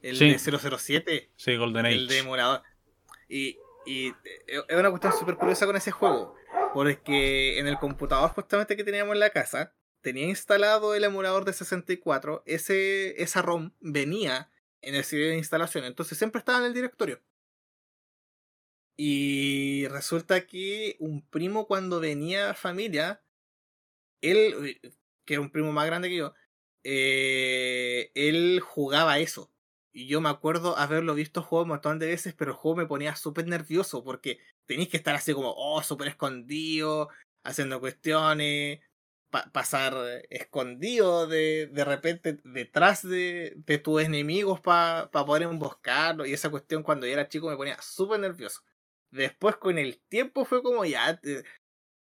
[0.03, 0.31] El Sí.
[0.31, 1.31] de 007.
[1.37, 1.95] Sí, Golden Age.
[1.95, 2.63] El de emulador.
[3.29, 6.35] Y, y eh, es una cuestión súper curiosa con ese juego.
[6.75, 11.53] Porque en el computador justamente que teníamos en la casa, tenía instalado el emulador de
[11.53, 12.43] 64.
[12.47, 14.51] Ese, esa ROM venía
[14.83, 15.85] en el CD de instalación.
[15.85, 17.21] Entonces siempre estaba en el directorio.
[18.99, 23.23] Y resulta que un primo cuando venía a familia,
[24.21, 24.81] él,
[25.25, 26.35] que era un primo más grande que yo,
[26.85, 29.53] eh, él jugaba eso.
[29.93, 32.87] Y yo me acuerdo haberlo visto jugar un montón de veces, pero el juego me
[32.87, 37.09] ponía súper nervioso porque tenéis que estar así como, oh, súper escondido,
[37.45, 38.81] haciendo cuestiones,
[39.31, 39.95] pa- pasar
[40.31, 46.27] escondido de, de repente detrás de, de tus enemigos para poder emboscarlo.
[46.27, 48.63] Y esa cuestión cuando yo era chico me ponía súper nervioso.
[49.11, 51.45] Después con el tiempo fue como, ya, te-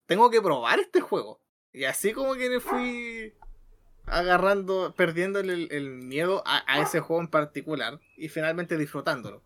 [0.07, 1.41] tengo que probar este juego.
[1.73, 3.35] Y así como que le fui
[4.07, 9.43] agarrando, perdiéndole el, el miedo a, a ese juego en particular y finalmente disfrutándolo.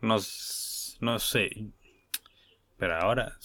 [0.00, 0.16] No,
[1.00, 1.50] no sé.
[2.78, 3.38] Pero ahora.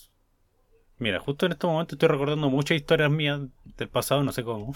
[0.97, 3.41] Mira, justo en este momento estoy recordando muchas historias mías
[3.77, 4.73] del pasado, no sé cómo.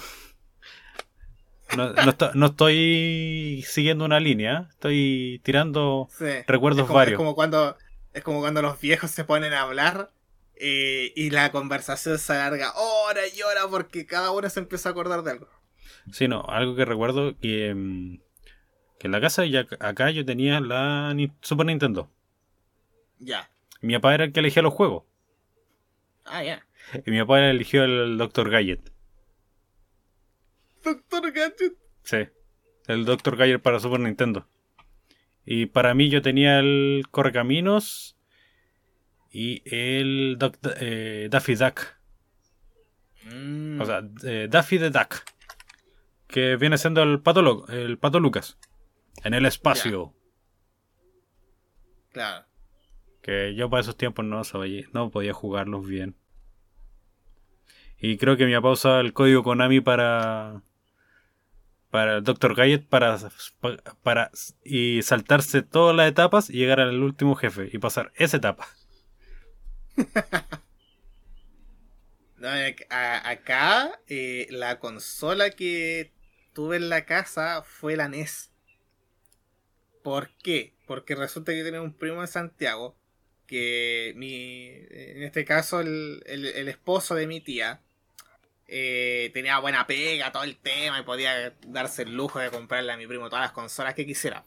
[1.78, 6.26] No, no esto- no estoy siguiendo una línea, estoy tirando Sí.
[6.48, 7.14] recuerdos es como, varios.
[7.14, 7.78] Es como cuando,
[8.14, 10.12] es como cuando los viejos se ponen a hablar
[10.56, 14.92] eh, y la conversación se alarga hora y hora porque cada uno se empieza a
[14.92, 15.48] acordar de algo.
[16.12, 18.20] Sí, no, algo que recuerdo que, mm,
[19.00, 19.44] que en la casa
[19.80, 22.12] acá yo tenía la Super Nintendo.
[23.20, 23.50] Ya.
[23.82, 25.04] Mi papá era el que elegía los juegos.
[26.26, 26.66] Ah, ya.
[27.06, 28.50] Y mi papá eligió el Dr.
[28.50, 28.92] Gadget.
[30.84, 31.74] Doctor Gadget.
[32.04, 32.18] Sí.
[32.88, 33.36] El Dr.
[33.38, 34.48] Gadget para Super Nintendo.
[35.46, 38.18] Y para mí yo tenía el Correcaminos
[39.32, 40.38] y el
[40.80, 41.82] eh, Daffy Duck.
[43.26, 45.16] Mm, O sea, eh, Daffy the Duck.
[46.28, 48.58] Que viene siendo el pato, el pato Lucas.
[49.24, 50.14] En el espacio.
[52.12, 52.46] claro.
[53.22, 56.16] Que yo para esos tiempos no sabía, no podía jugarlos bien.
[58.00, 60.64] Y creo que mi papá usaba el código Konami para.
[61.92, 62.56] Para el Dr.
[62.56, 63.20] Gadget para,
[64.02, 64.32] para.
[64.64, 68.68] Y saltarse todas las etapas y llegar al último jefe y pasar esa etapa.
[72.38, 72.48] No,
[73.24, 76.12] acá eh, la consola que
[76.54, 78.50] tuve en la casa fue la NES.
[80.04, 80.74] ¿Por qué?
[80.88, 82.98] Porque resulta que tenía un primo en Santiago
[83.46, 87.82] que mi, en este caso el- el esposo de mi tía
[88.74, 92.98] eh, tenía buena pega, todo el tema y podía darse el lujo de comprarle a
[92.98, 94.46] mi primo todas las consolas que quisiera.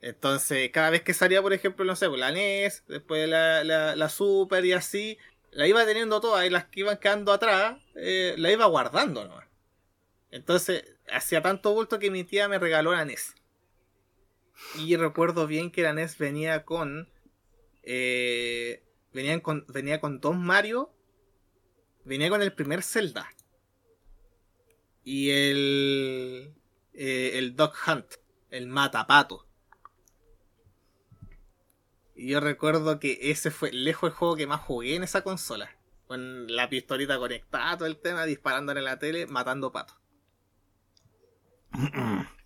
[0.00, 4.08] Entonces, cada vez que salía, por ejemplo, no sé, pues, la NES, después la, la,
[4.08, 5.18] Super y así,
[5.50, 9.46] la iba teniendo todas y las que iban quedando atrás, eh, la iba guardando nomás.
[10.30, 13.34] Entonces, hacía tanto bulto que mi tía me regaló la NES.
[14.76, 17.10] Y recuerdo bien que la NES venía con.
[17.82, 18.82] Eh,
[19.42, 20.90] con venía con dos Mario.
[22.04, 23.28] Venía con el primer Zelda.
[25.04, 26.54] Y el.
[26.92, 28.06] eh, el Dog Hunt.
[28.50, 29.46] El Matapato.
[32.14, 35.76] Y yo recuerdo que ese fue lejos el juego que más jugué en esa consola.
[36.06, 39.96] con la pistolita conectada, todo el tema, disparando en la tele, matando patos.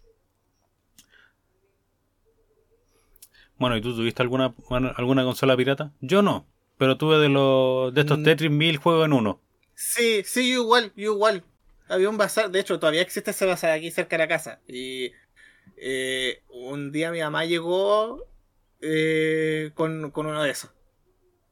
[3.59, 4.55] Bueno, ¿y tú tuviste alguna,
[4.97, 5.93] alguna consola pirata?
[6.01, 6.47] Yo no,
[6.77, 8.23] pero tuve de los de estos mm.
[8.23, 9.41] Tetris mil juegos en uno.
[9.77, 11.45] Sí, sí, yo igual, yo igual.
[11.87, 14.61] Había un bazar, de hecho todavía existe ese bazar aquí cerca de la casa.
[14.67, 15.13] Y
[15.77, 18.27] eh, un día mi mamá llegó
[18.81, 20.71] eh, con, uno de esos.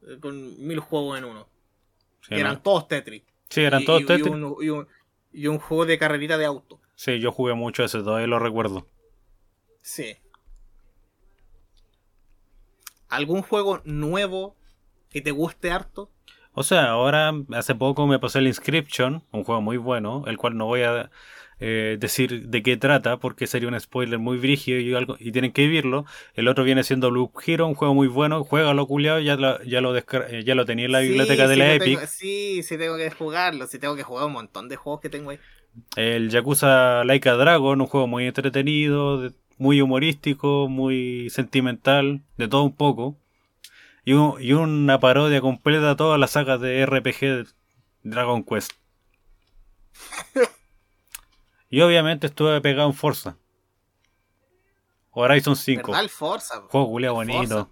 [0.07, 1.47] Eh, con mil juegos en uno.
[2.29, 3.23] eran todos Tetris.
[3.47, 4.33] Sí, eran todos Tetris.
[5.31, 6.81] Y un, juego de carrerita de auto.
[6.95, 8.87] Sí, yo jugué mucho ese, todavía lo recuerdo.
[9.81, 10.17] Sí.
[13.07, 14.55] ¿Algún juego nuevo
[15.09, 16.09] que te guste harto?
[16.55, 20.57] O sea, ahora hace poco me pasé el Inscription, un juego muy bueno, el cual
[20.57, 21.11] no voy a
[21.59, 25.51] eh, decir de qué trata porque sería un spoiler muy brígido y, algo, y tienen
[25.51, 26.05] que vivirlo.
[26.33, 29.81] El otro viene siendo Blue Hero, un juego muy bueno, juégalo culiado, ya lo, ya
[29.81, 32.05] lo, eh, ya lo tenía en la biblioteca de la Epic.
[32.07, 35.31] sí, sí tengo que jugarlo, sí tengo que jugar un montón de juegos que tengo
[35.31, 35.39] ahí.
[35.97, 42.75] El Yakuza Laika Dragon, un juego muy entretenido, muy humorístico, muy sentimental, de todo un
[42.75, 43.17] poco.
[44.05, 47.47] Y, y una parodia completa a todas las sagas de RPG de
[48.03, 48.71] Dragon Quest.
[51.69, 53.37] y obviamente estuve pegado en Forza.
[55.11, 55.91] Horizon 5.
[55.91, 56.61] ¿Verdad, Forza?
[56.69, 57.71] Juego culiado bonito.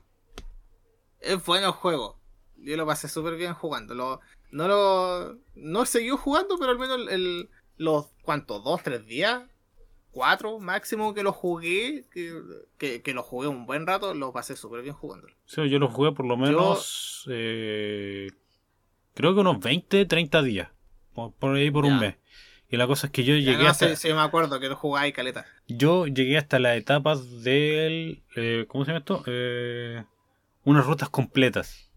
[1.19, 2.19] Es bueno el juego.
[2.57, 3.93] Yo lo pasé súper bien jugando.
[3.93, 4.21] Lo,
[4.51, 5.37] no lo.
[5.55, 8.07] No seguí jugando, pero al menos el, los.
[8.23, 8.63] ¿Cuántos?
[8.63, 9.43] ¿Dos, tres días?
[10.13, 12.05] Cuatro máximo que lo jugué,
[12.77, 15.27] que, que, lo jugué un buen rato, lo pasé súper bien jugando.
[15.45, 18.29] Sí, yo lo jugué por lo menos, eh,
[19.15, 20.69] creo que unos 20, 30 días,
[21.13, 22.15] por, ahí por un mes.
[22.69, 23.95] Y la cosa es que yo llegué hasta...
[23.95, 25.45] Sí, me acuerdo que lo jugáis caleta.
[25.67, 28.23] Yo llegué hasta las etapas del...
[28.35, 29.23] Eh, ¿Cómo se llama esto?
[29.27, 30.03] Eh,
[30.63, 31.91] unas rutas completas.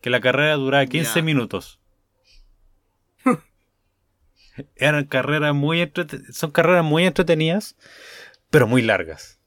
[0.00, 1.78] Que la carrera duraba 15 minutos.
[4.76, 5.92] Eran carreras muy
[6.32, 7.76] son carreras muy entretenidas,
[8.50, 9.38] pero muy largas.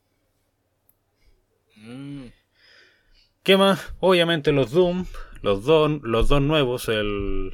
[1.76, 2.28] Mm.
[3.44, 3.94] ¿Qué más?
[4.00, 5.06] Obviamente los Doom,
[5.42, 7.54] los dos, los dos nuevos, el,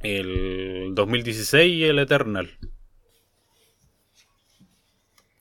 [0.00, 2.58] el 2016 y el Eternal.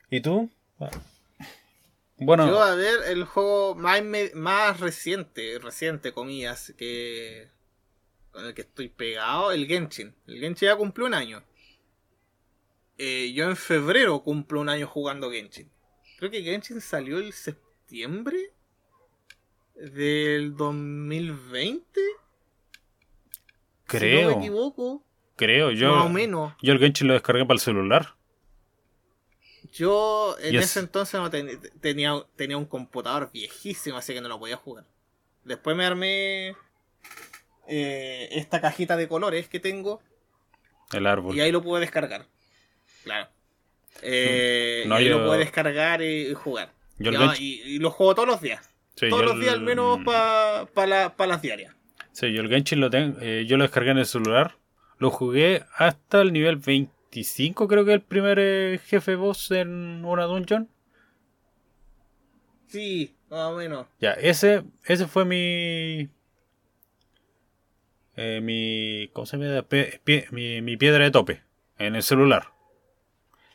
[0.10, 0.50] ¿Y tú?
[2.18, 2.48] Bueno.
[2.48, 4.02] Yo a ver el juego más,
[4.34, 7.50] más reciente, reciente comillas, que
[8.38, 10.14] con el que estoy pegado, el Genshin.
[10.28, 11.44] El Genshin ya cumplió un año.
[13.00, 15.72] Eh, yo en febrero cumplo un año jugando Genshin.
[16.20, 18.54] Creo que Genshin salió el septiembre
[19.74, 22.00] del 2020.
[23.88, 24.20] Creo.
[24.20, 25.04] Si no me equivoco.
[25.36, 25.96] Creo, yo.
[25.96, 26.54] Más o menos.
[26.62, 28.18] Yo el Genshin lo descargué para el celular.
[29.72, 34.58] Yo en ese entonces no tenía, tenía un computador viejísimo, así que no lo podía
[34.58, 34.86] jugar.
[35.44, 36.56] Después me armé
[37.68, 40.02] eh, esta cajita de colores que tengo.
[40.94, 41.36] El árbol.
[41.36, 42.26] Y ahí lo puedo descargar.
[43.04, 43.30] Claro.
[44.02, 46.72] Eh, y ahí lo puedo descargar y, jugar.
[47.00, 48.70] y, lo juego todos los días.
[49.10, 51.76] todos los días al menos para las diarias.
[52.12, 54.58] Sí, yo el Genshin lo tengo, eh, yo lo descargué en el celular.
[54.98, 60.68] Lo jugué hasta el nivel 25, creo que el primer jefe boss en una dungeon.
[62.68, 63.88] Sí, más o menos.
[64.00, 66.10] Ya, ese, ese fue mi,
[68.18, 69.64] eh, mi, ¿cómo se llama?
[70.32, 71.44] mi, piedra de tope
[71.78, 72.52] en el celular.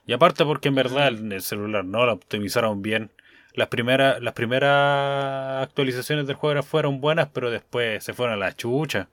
[0.07, 3.11] Y aparte porque en verdad en el celular no lo optimizaron bien.
[3.55, 8.55] Las primeras, las primeras actualizaciones del juego fueron buenas, pero después se fueron a la
[8.55, 9.09] chucha.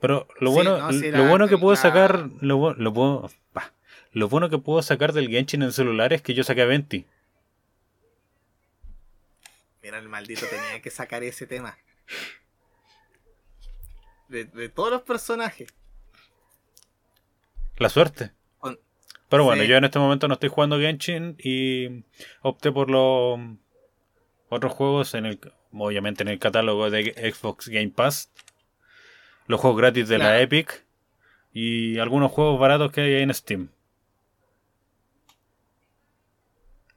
[0.00, 3.30] Pero lo bueno, lo bueno que puedo sacar, lo, lo, puedo,
[4.12, 6.66] lo bueno que puedo sacar del Genshin en el celular es que yo saqué a
[6.66, 7.04] 20.
[9.82, 11.76] Mira, el maldito tenía que sacar ese tema
[14.28, 15.68] de, todos los personajes.
[17.78, 18.32] La suerte.
[19.28, 22.04] Pero bueno, yo en este momento no estoy jugando Genshin y
[22.42, 23.40] opté por los
[24.48, 25.40] otros juegos en el
[25.72, 28.30] obviamente en el catálogo de Xbox Game Pass,
[29.46, 30.84] los juegos gratis de la Epic
[31.52, 33.68] y algunos juegos baratos que hay en Steam.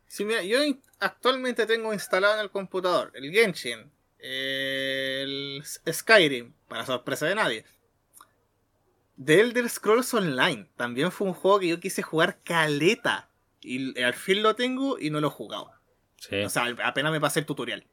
[0.07, 0.59] Sí, mira, yo
[0.99, 7.65] actualmente tengo instalado en el computador el Genshin, el Skyrim, para sorpresa de nadie.
[9.23, 13.29] The Elder Scrolls Online también fue un juego que yo quise jugar caleta.
[13.61, 15.71] Y al fin lo tengo y no lo he jugado.
[16.45, 17.85] O sea, apenas me pasé el tutorial.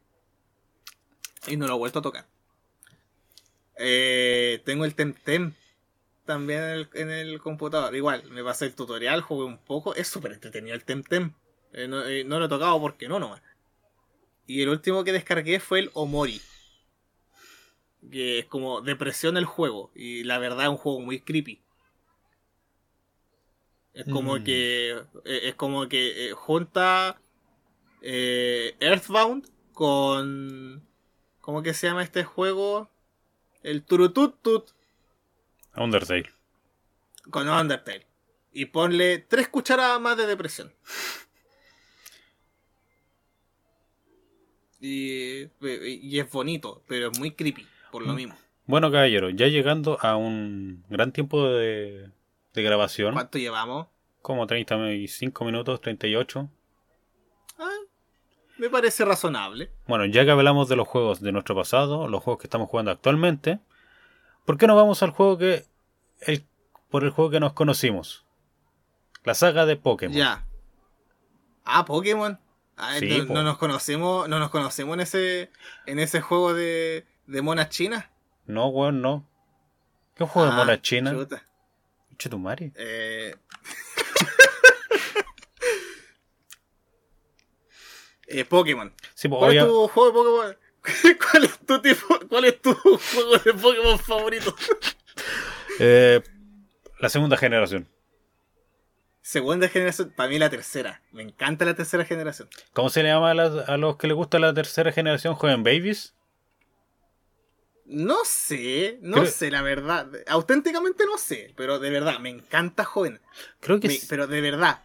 [1.49, 2.27] Y no lo he vuelto a tocar.
[3.79, 5.55] Eh, tengo el Temtem
[6.25, 7.95] también en el, computador.
[7.95, 9.95] Igual, me pasé el tutorial, jugué un poco.
[9.95, 11.33] Es súper entretenido el Temtem.
[11.73, 13.43] Eh, no, eh, no, lo he tocado porque no nomás.
[14.47, 16.41] Y el último que descargué fue el Omori.
[18.11, 19.91] que es como depresión el juego.
[19.95, 21.61] Y la verdad es un juego muy creepy.
[23.93, 24.45] Es como Mm.
[24.45, 24.91] que.
[25.25, 27.21] eh, Es como que eh, junta
[28.03, 30.87] eh, Earthbound con.
[31.41, 32.91] ¿Cómo que se llama este juego?
[33.63, 34.71] El Turututut
[35.77, 36.31] Undertale.
[37.31, 38.07] con Undertale.
[38.53, 40.73] Y ponle tres cucharadas más de depresión.
[44.81, 48.17] Y, y es bonito, pero es muy creepy, por lo Mm.
[48.17, 48.35] mismo.
[48.67, 52.11] Bueno, caballero, ya llegando a un gran tiempo de,
[52.53, 53.87] de grabación, ¿Cuánto llevamos?
[54.23, 56.49] como 35 minutos, 38.
[57.59, 57.71] Ah,
[58.59, 59.71] me parece razonable.
[59.87, 62.91] Bueno, ya que hablamos de los juegos de nuestro pasado, los juegos que estamos jugando
[62.91, 63.61] actualmente,
[64.45, 65.65] ¿por qué no vamos al juego que.
[66.21, 66.45] El,
[66.91, 68.25] por el juego que nos conocimos?
[69.25, 70.17] La saga de Pokémon.
[70.17, 70.45] Ya.
[71.65, 72.39] Ah, Pokémon.
[72.77, 75.51] Ah, Sí, no, nos conocemos, no nos conocemos en ese,
[75.87, 78.05] en ese juego de, de monas chinas.
[78.45, 79.27] No, weón, no.
[80.15, 81.13] ¿Qué juego de Ah, mona china?
[81.13, 81.43] chuta.
[82.19, 82.73] Chetumare.
[82.77, 83.35] Eh...
[88.29, 88.93] eh, Pokémon.
[89.15, 90.57] Sí, ¿Cuál obvia- es tu juego de Pokémon?
[91.31, 94.55] ¿Cuál es tu tipo, cuál es tu juego de Pokémon favorito?
[95.81, 96.23] eh,
[97.01, 97.89] la segunda generación.
[99.27, 101.03] Segunda generación, para mí la tercera.
[101.11, 102.49] Me encanta la tercera generación.
[102.73, 105.35] ¿Cómo se le llama a, las- a los que les gusta la tercera generación?
[105.35, 106.15] ¿Juegan Babies?
[107.87, 110.07] No sé, no Creo- sé, la verdad.
[110.29, 113.21] Auténticamente no sé, pero de verdad, me encanta joven.
[113.59, 114.85] Creo que Me- es- pero de verdad,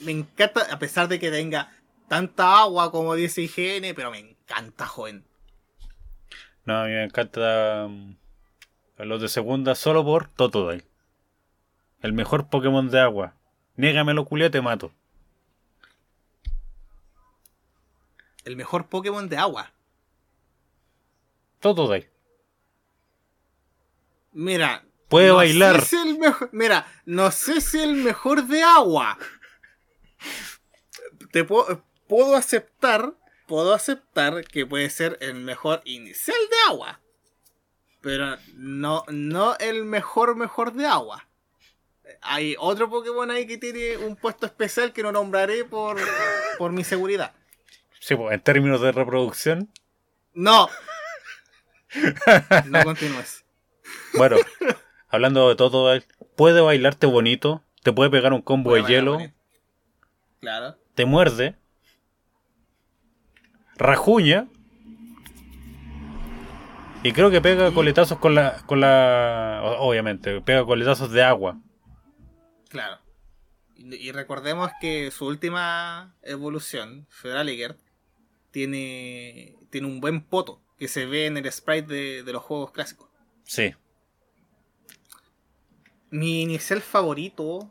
[0.00, 1.70] me encanta, a pesar de que tenga
[2.08, 5.22] tanta agua como dice IGN, pero me encanta joven.
[6.64, 10.86] No, a mí me encanta a los de segunda solo por Totodile.
[12.00, 13.34] El mejor Pokémon de agua.
[13.76, 14.92] Négamelo, culia, te mato.
[18.44, 19.72] El mejor Pokémon de agua.
[21.60, 22.10] Totodile.
[24.32, 24.84] Mira.
[25.08, 25.84] Puede no bailar.
[25.84, 29.18] si el mejor, mira, no sé si el mejor de agua.
[31.30, 33.14] Te puedo, puedo aceptar,
[33.46, 37.00] puedo aceptar que puede ser el mejor inicial de agua.
[38.00, 41.28] Pero no, no el mejor mejor de agua.
[42.22, 45.98] Hay otro Pokémon ahí que tiene un puesto especial que no nombraré por,
[46.58, 47.32] por mi seguridad.
[48.00, 49.68] Sí, pues, en términos de reproducción.
[50.34, 50.68] No.
[52.66, 53.44] No continúes.
[54.14, 54.36] Bueno,
[55.08, 56.06] hablando de Totodile,
[56.36, 57.62] puede bailarte bonito.
[57.82, 59.14] Te puede pegar un combo Puede de hielo.
[59.14, 59.34] bonito.
[60.40, 60.76] Claro.
[60.94, 61.56] Te muerde.
[63.76, 64.46] Rajuña.
[67.02, 68.62] Y creo que pega coletazos con la.
[68.66, 69.60] con la.
[69.80, 71.58] Obviamente, pega coletazos de agua.
[72.72, 72.98] Claro.
[73.76, 77.76] Y, y recordemos que su última evolución, Federaliger,
[78.50, 82.70] tiene, tiene un buen poto que se ve en el sprite de, de los juegos
[82.70, 83.10] clásicos.
[83.44, 83.74] Sí.
[86.08, 87.70] Mi inicial favorito.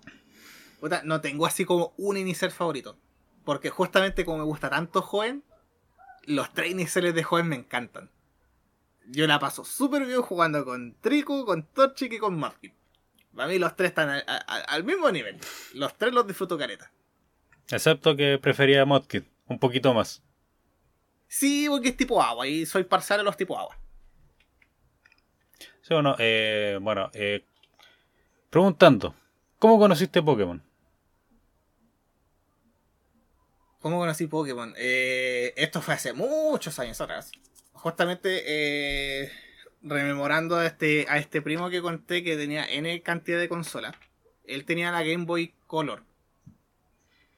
[1.04, 2.96] no tengo así como un inicial favorito.
[3.44, 5.44] Porque justamente como me gusta tanto Joven,
[6.26, 8.12] los tres iniciales de Joven me encantan.
[9.08, 12.76] Yo la paso súper bien jugando con Trico, con Torchic y con Mudkip.
[13.36, 15.38] Para mí los tres están al mismo nivel.
[15.74, 16.92] Los tres los disfruto careta.
[17.70, 19.26] Excepto que prefería Modkit.
[19.48, 20.22] Un poquito más.
[21.28, 23.78] Sí, porque es tipo agua y soy parcial a los tipo agua.
[25.82, 27.44] Sí o no, eh, bueno, eh,
[28.50, 29.16] preguntando,
[29.58, 30.62] ¿cómo conociste Pokémon?
[33.82, 34.74] ¿Cómo conocí Pokémon?
[34.78, 37.32] Eh, esto fue hace muchos años atrás.
[37.74, 39.32] Justamente eh,
[39.82, 43.96] rememorando a este, a este primo que conté que tenía N cantidad de consolas.
[44.46, 46.04] Él tenía la Game Boy Color.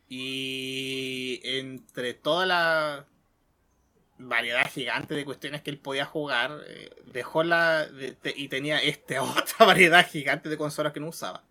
[0.10, 3.08] Y entre toda la
[4.18, 7.86] variedad gigante de cuestiones que él podía jugar, eh, dejó la.
[7.88, 11.44] de- y tenía esta otra variedad gigante de consolas que no usaba.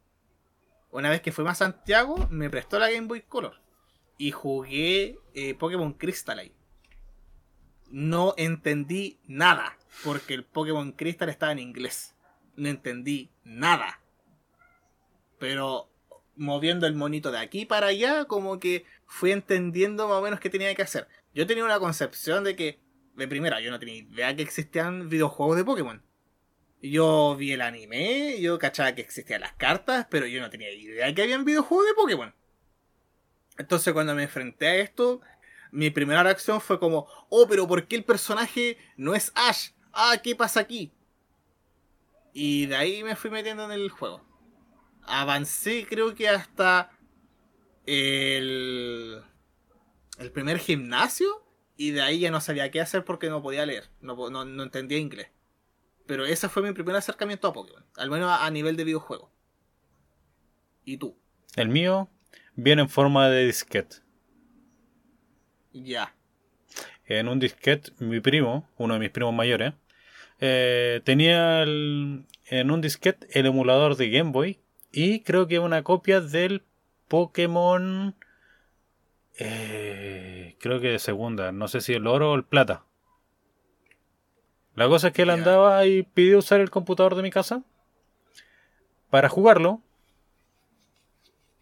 [0.90, 3.60] Una vez que fuimos a Santiago, me prestó la Game Boy Color
[4.18, 6.52] y jugué eh, Pokémon Crystal.
[7.90, 12.14] No entendí nada, porque el Pokémon Crystal estaba en inglés.
[12.56, 14.00] No entendí nada.
[15.38, 15.88] Pero
[16.36, 20.50] moviendo el monito de aquí para allá, como que fui entendiendo más o menos qué
[20.50, 21.08] tenía que hacer.
[21.34, 22.80] Yo tenía una concepción de que,
[23.14, 26.02] de primera, yo no tenía idea que existían videojuegos de Pokémon.
[26.82, 31.14] Yo vi el anime, yo cachaba que existían las cartas, pero yo no tenía idea
[31.14, 32.34] que habían videojuegos de Pokémon.
[33.56, 35.20] Entonces cuando me enfrenté a esto,
[35.70, 39.70] mi primera reacción fue como, oh, pero ¿por qué el personaje no es Ash?
[39.92, 40.92] Ah, ¿qué pasa aquí?
[42.32, 44.22] Y de ahí me fui metiendo en el juego.
[45.04, 46.90] Avancé creo que hasta
[47.86, 49.22] el,
[50.18, 51.44] el primer gimnasio
[51.76, 54.62] y de ahí ya no sabía qué hacer porque no podía leer, no, no, no
[54.62, 55.28] entendía inglés.
[56.06, 59.30] Pero ese fue mi primer acercamiento a Pokémon, al menos a, a nivel de videojuego.
[60.84, 61.16] ¿Y tú?
[61.56, 62.08] El mío
[62.54, 63.96] viene en forma de disquete.
[65.72, 66.14] Ya.
[67.06, 69.74] En un disquete, mi primo, uno de mis primos mayores,
[70.44, 74.58] eh, tenía el- en un disquete el emulador de Game Boy
[74.92, 76.62] y creo que una copia del
[77.08, 78.14] Pokémon.
[79.38, 82.84] eh, creo que de segunda, no sé si el oro o el plata.
[84.74, 87.62] La cosa es que él andaba y pidió usar el computador de mi casa
[89.10, 89.80] para jugarlo.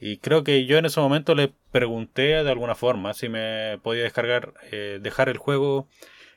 [0.00, 4.02] Y creo que yo en ese momento le pregunté de alguna forma si me podía
[4.04, 5.86] descargar, eh, dejar el juego,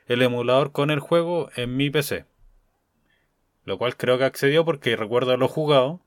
[0.06, 2.26] el emulador con el juego en mi PC.
[3.64, 6.00] Lo cual creo que accedió porque recuerdo haberlo jugado.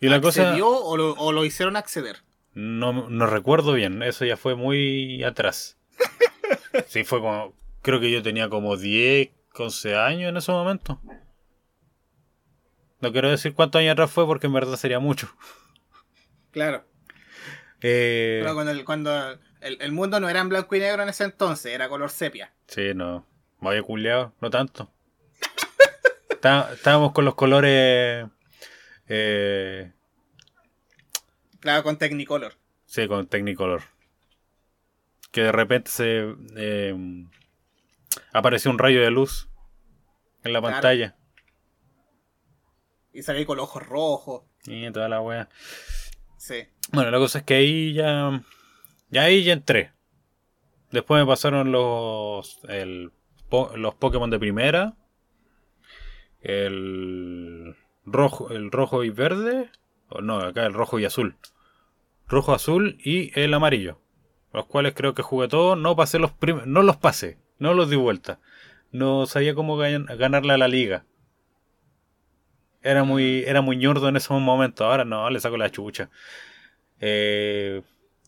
[0.00, 2.22] Y la cosa ¿Accedió o lo, o lo hicieron acceder?
[2.54, 5.76] no, no recuerdo bien, eso ya fue muy atrás.
[6.88, 11.00] Sí, fue como, creo que yo tenía como 10, 11 años en ese momento.
[13.00, 15.28] No quiero decir cuántos años atrás fue porque en verdad sería mucho.
[16.50, 16.84] Claro.
[17.80, 21.08] Eh, Pero cuando, el, cuando el, el mundo no era en blanco y negro en
[21.08, 22.52] ese entonces, era color sepia.
[22.68, 23.26] Sí, no.
[23.60, 24.90] Me había culeado, no tanto.
[26.30, 28.26] Está- Estábamos con los colores.
[29.08, 29.92] Eh,
[31.60, 32.54] Claro, con Technicolor.
[32.84, 33.82] sí, con Technicolor.
[35.32, 36.34] Que de repente se.
[36.56, 36.94] eh,
[38.32, 39.48] apareció un rayo de luz
[40.44, 40.74] en la Claro.
[40.74, 41.16] pantalla.
[43.12, 44.42] Y salí con los ojos rojos.
[44.66, 45.48] Y toda la wea.
[46.36, 46.68] Sí.
[46.92, 48.42] Bueno, la cosa es que ahí ya.
[49.10, 49.92] Ya ahí ya entré.
[50.90, 52.60] Después me pasaron los.
[52.68, 53.12] el
[53.76, 54.94] los Pokémon de primera.
[56.40, 59.70] El rojo, el rojo y verde.
[60.08, 61.36] O no, acá el rojo y azul.
[62.28, 64.00] Rojo, azul y el amarillo.
[64.52, 65.78] Los cuales creo que jugué todos.
[65.78, 66.32] No pasé los
[66.66, 67.38] No los pasé.
[67.58, 68.40] No los di vuelta.
[68.92, 71.04] No sabía cómo gan- ganarle a la liga.
[72.82, 74.86] Era muy, era muy ñordo en esos momentos.
[74.86, 76.08] Ahora no, le saco la chucha.
[77.00, 77.82] Eh,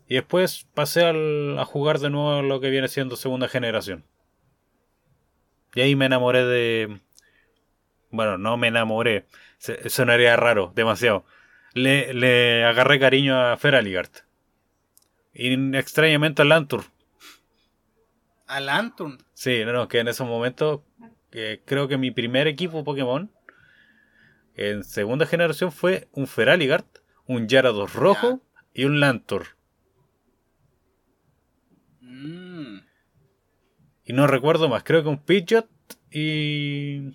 [0.09, 4.05] y después pasé al- a jugar de nuevo lo que viene siendo segunda generación.
[5.75, 7.01] Y ahí me enamoré de.
[8.11, 9.27] Bueno, no me enamoré.
[9.59, 11.25] Se- Sonaría raro, demasiado.
[11.75, 14.11] Le, le agarré cariño a Feraligard.
[15.35, 16.85] Y extrañamente a Lantur.
[18.47, 19.19] A Lantern.
[19.35, 20.81] Sí, no, no, que en esos momentos
[21.33, 23.31] eh, creo que mi primer equipo Pokémon
[24.55, 26.87] en segunda generación fue un Feraligard,
[27.27, 28.41] un Gyarados rojo
[28.73, 29.58] y un Lantur.
[34.09, 35.69] Y no recuerdo más, creo que un Pidgeot
[36.11, 37.15] y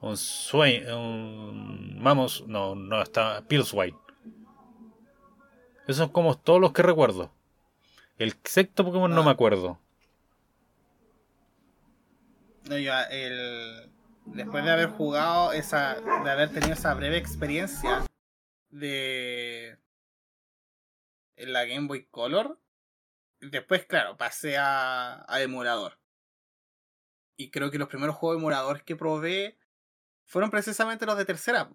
[0.00, 3.96] un Swain, un vamos, no, no está Pillswine.
[5.86, 7.30] Esos son como todos los que recuerdo.
[8.16, 9.24] El sexto Pokémon no Ah.
[9.24, 9.78] me acuerdo.
[12.70, 13.90] No, yo, el...
[14.24, 16.00] Después de haber jugado esa.
[16.00, 18.02] de haber tenido esa breve experiencia
[18.70, 19.76] de.
[21.36, 22.58] en la Game Boy Color.
[23.40, 25.98] Después, claro, pasé a, a emulador.
[27.36, 29.58] Y creo que los primeros juegos emuladores que probé
[30.24, 31.70] fueron precisamente los de tercera.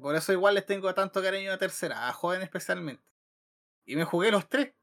[0.00, 3.04] Por eso igual les tengo tanto cariño a tercera, a joven especialmente.
[3.84, 4.74] Y me jugué los tres.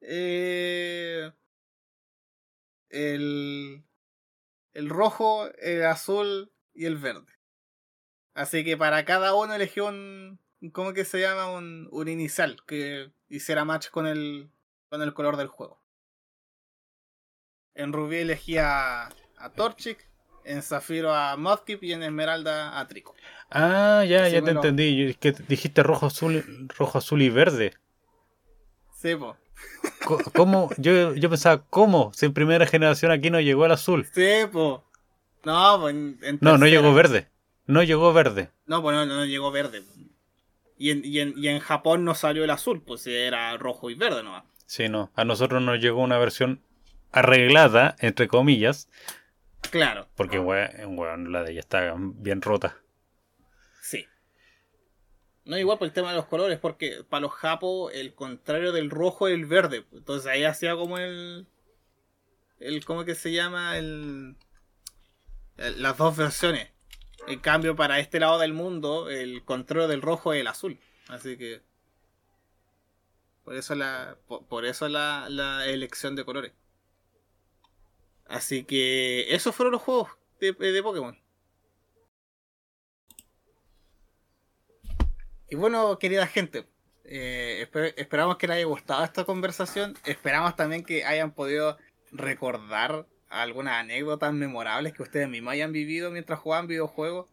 [0.00, 1.32] Eh,
[2.88, 3.84] el,
[4.72, 7.32] el rojo, el azul y el verde.
[8.34, 10.40] Así que para cada uno elegí un.
[10.72, 11.50] ¿Cómo que se llama?
[11.50, 14.50] Un, un inicial que hiciera match con el,
[14.88, 15.82] con el color del juego.
[17.74, 18.56] En Rubí elegí
[19.38, 19.98] a, Torchic,
[20.44, 23.14] en Zafiro a Mudkip y en Esmeralda a Trico.
[23.50, 25.10] Ah, ya, ya te entendí.
[25.10, 27.74] Es que dijiste rojo, azul, rojo, azul y verde.
[28.96, 29.36] Sí, po.
[30.34, 30.70] ¿Cómo?
[30.76, 32.12] Yo, yo pensaba, ¿cómo?
[32.14, 34.06] Si en primera generación aquí no llegó el azul.
[34.12, 34.84] Sí, po.
[35.44, 35.94] No, pues
[36.40, 37.28] No, no llegó verde.
[37.66, 38.50] No llegó verde.
[38.66, 39.82] No, pues no, no, no llegó verde.
[40.76, 43.94] Y en, y, en, y en Japón no salió el azul, pues era rojo y
[43.94, 44.44] verde nomás.
[44.66, 45.10] Sí, no.
[45.14, 46.62] A nosotros nos llegó una versión
[47.12, 48.88] arreglada, entre comillas,
[49.70, 52.76] Claro, porque weón, la de ella está bien rota.
[53.82, 54.06] sí.
[55.44, 58.90] No, igual por el tema de los colores, porque para los japos el contrario del
[58.90, 59.86] rojo es el verde.
[59.92, 61.46] Entonces ahí hacía como el.
[62.60, 63.78] el ¿Cómo que se llama?
[63.78, 64.36] El,
[65.56, 66.68] el- las dos versiones.
[67.26, 70.78] En cambio, para este lado del mundo, el contrario del rojo es el azul.
[71.08, 71.62] Así que.
[73.44, 74.16] Por eso la.
[74.26, 76.52] Por, por eso la, la elección de colores.
[78.28, 79.34] Así que.
[79.34, 80.10] Esos fueron los juegos
[80.40, 81.18] de, de Pokémon.
[85.50, 86.66] Y bueno, querida gente,
[87.04, 89.96] eh, esper- esperamos que les haya gustado esta conversación.
[90.04, 91.78] Esperamos también que hayan podido
[92.12, 97.28] recordar algunas anécdotas memorables que ustedes mismos hayan vivido mientras jugaban videojuegos.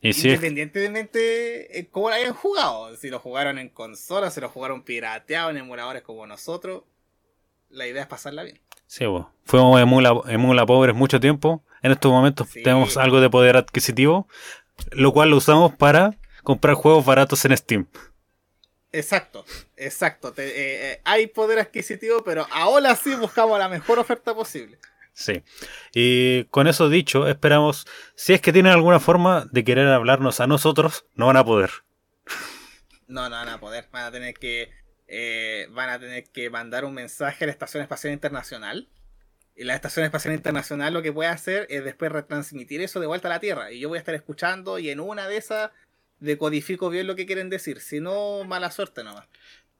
[0.00, 2.96] Y Independientemente de cómo lo hayan jugado.
[2.96, 6.84] Si lo jugaron en consolas, si lo jugaron pirateado en emuladores como nosotros.
[7.70, 8.60] La idea es pasarla bien.
[8.92, 9.24] Sí, vos.
[9.46, 11.64] Fuimos emula, emula pobres mucho tiempo.
[11.80, 12.62] En estos momentos Sí.
[12.62, 14.28] tenemos algo de poder adquisitivo,
[14.90, 17.86] lo cual lo usamos para comprar juegos baratos en Steam.
[18.92, 19.46] Exacto,
[19.78, 20.34] exacto.
[20.34, 24.78] Te- eh, eh, hay poder adquisitivo, pero ahora sí buscamos la mejor oferta posible.
[25.14, 25.42] Sí.
[25.94, 30.46] Y con eso dicho, esperamos, si es que tienen alguna forma de querer hablarnos a
[30.46, 31.70] nosotros, no van a poder.
[33.06, 33.88] No, no van a poder.
[33.90, 34.70] Van a tener que.
[35.14, 38.88] Eh, van a tener que mandar un mensaje a la Estación Espacial Internacional.
[39.54, 43.28] Y la Estación Espacial Internacional lo que puede hacer es después retransmitir eso de vuelta
[43.28, 43.70] a la Tierra.
[43.70, 45.70] Y yo voy a estar escuchando y en una de esas
[46.18, 47.80] decodifico bien lo que quieren decir.
[47.80, 49.28] Si no, mala suerte nomás.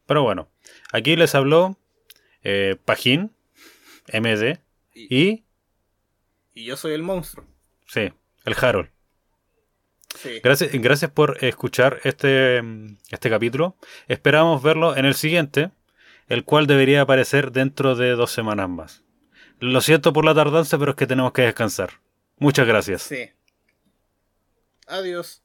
[0.05, 0.51] Pero bueno,
[0.93, 1.79] aquí les habló
[2.43, 3.33] eh, Pajín,
[4.13, 4.59] MD,
[4.93, 5.45] Y, y,
[6.53, 7.47] y yo soy el monstruo.
[7.87, 8.13] sí,
[8.45, 8.91] el Harold.
[10.17, 10.41] Sí.
[10.43, 12.63] Gracias, gracias por escuchar este,
[13.11, 13.77] este capítulo.
[14.09, 15.71] Esperamos verlo en el siguiente,
[16.29, 19.05] el cual debería aparecer dentro de dos semanas más.
[19.59, 22.01] Lo siento por la tardanza, pero es que tenemos que descansar.
[22.39, 23.03] Muchas gracias.
[23.03, 23.31] Sí.
[24.87, 25.42] Adiós.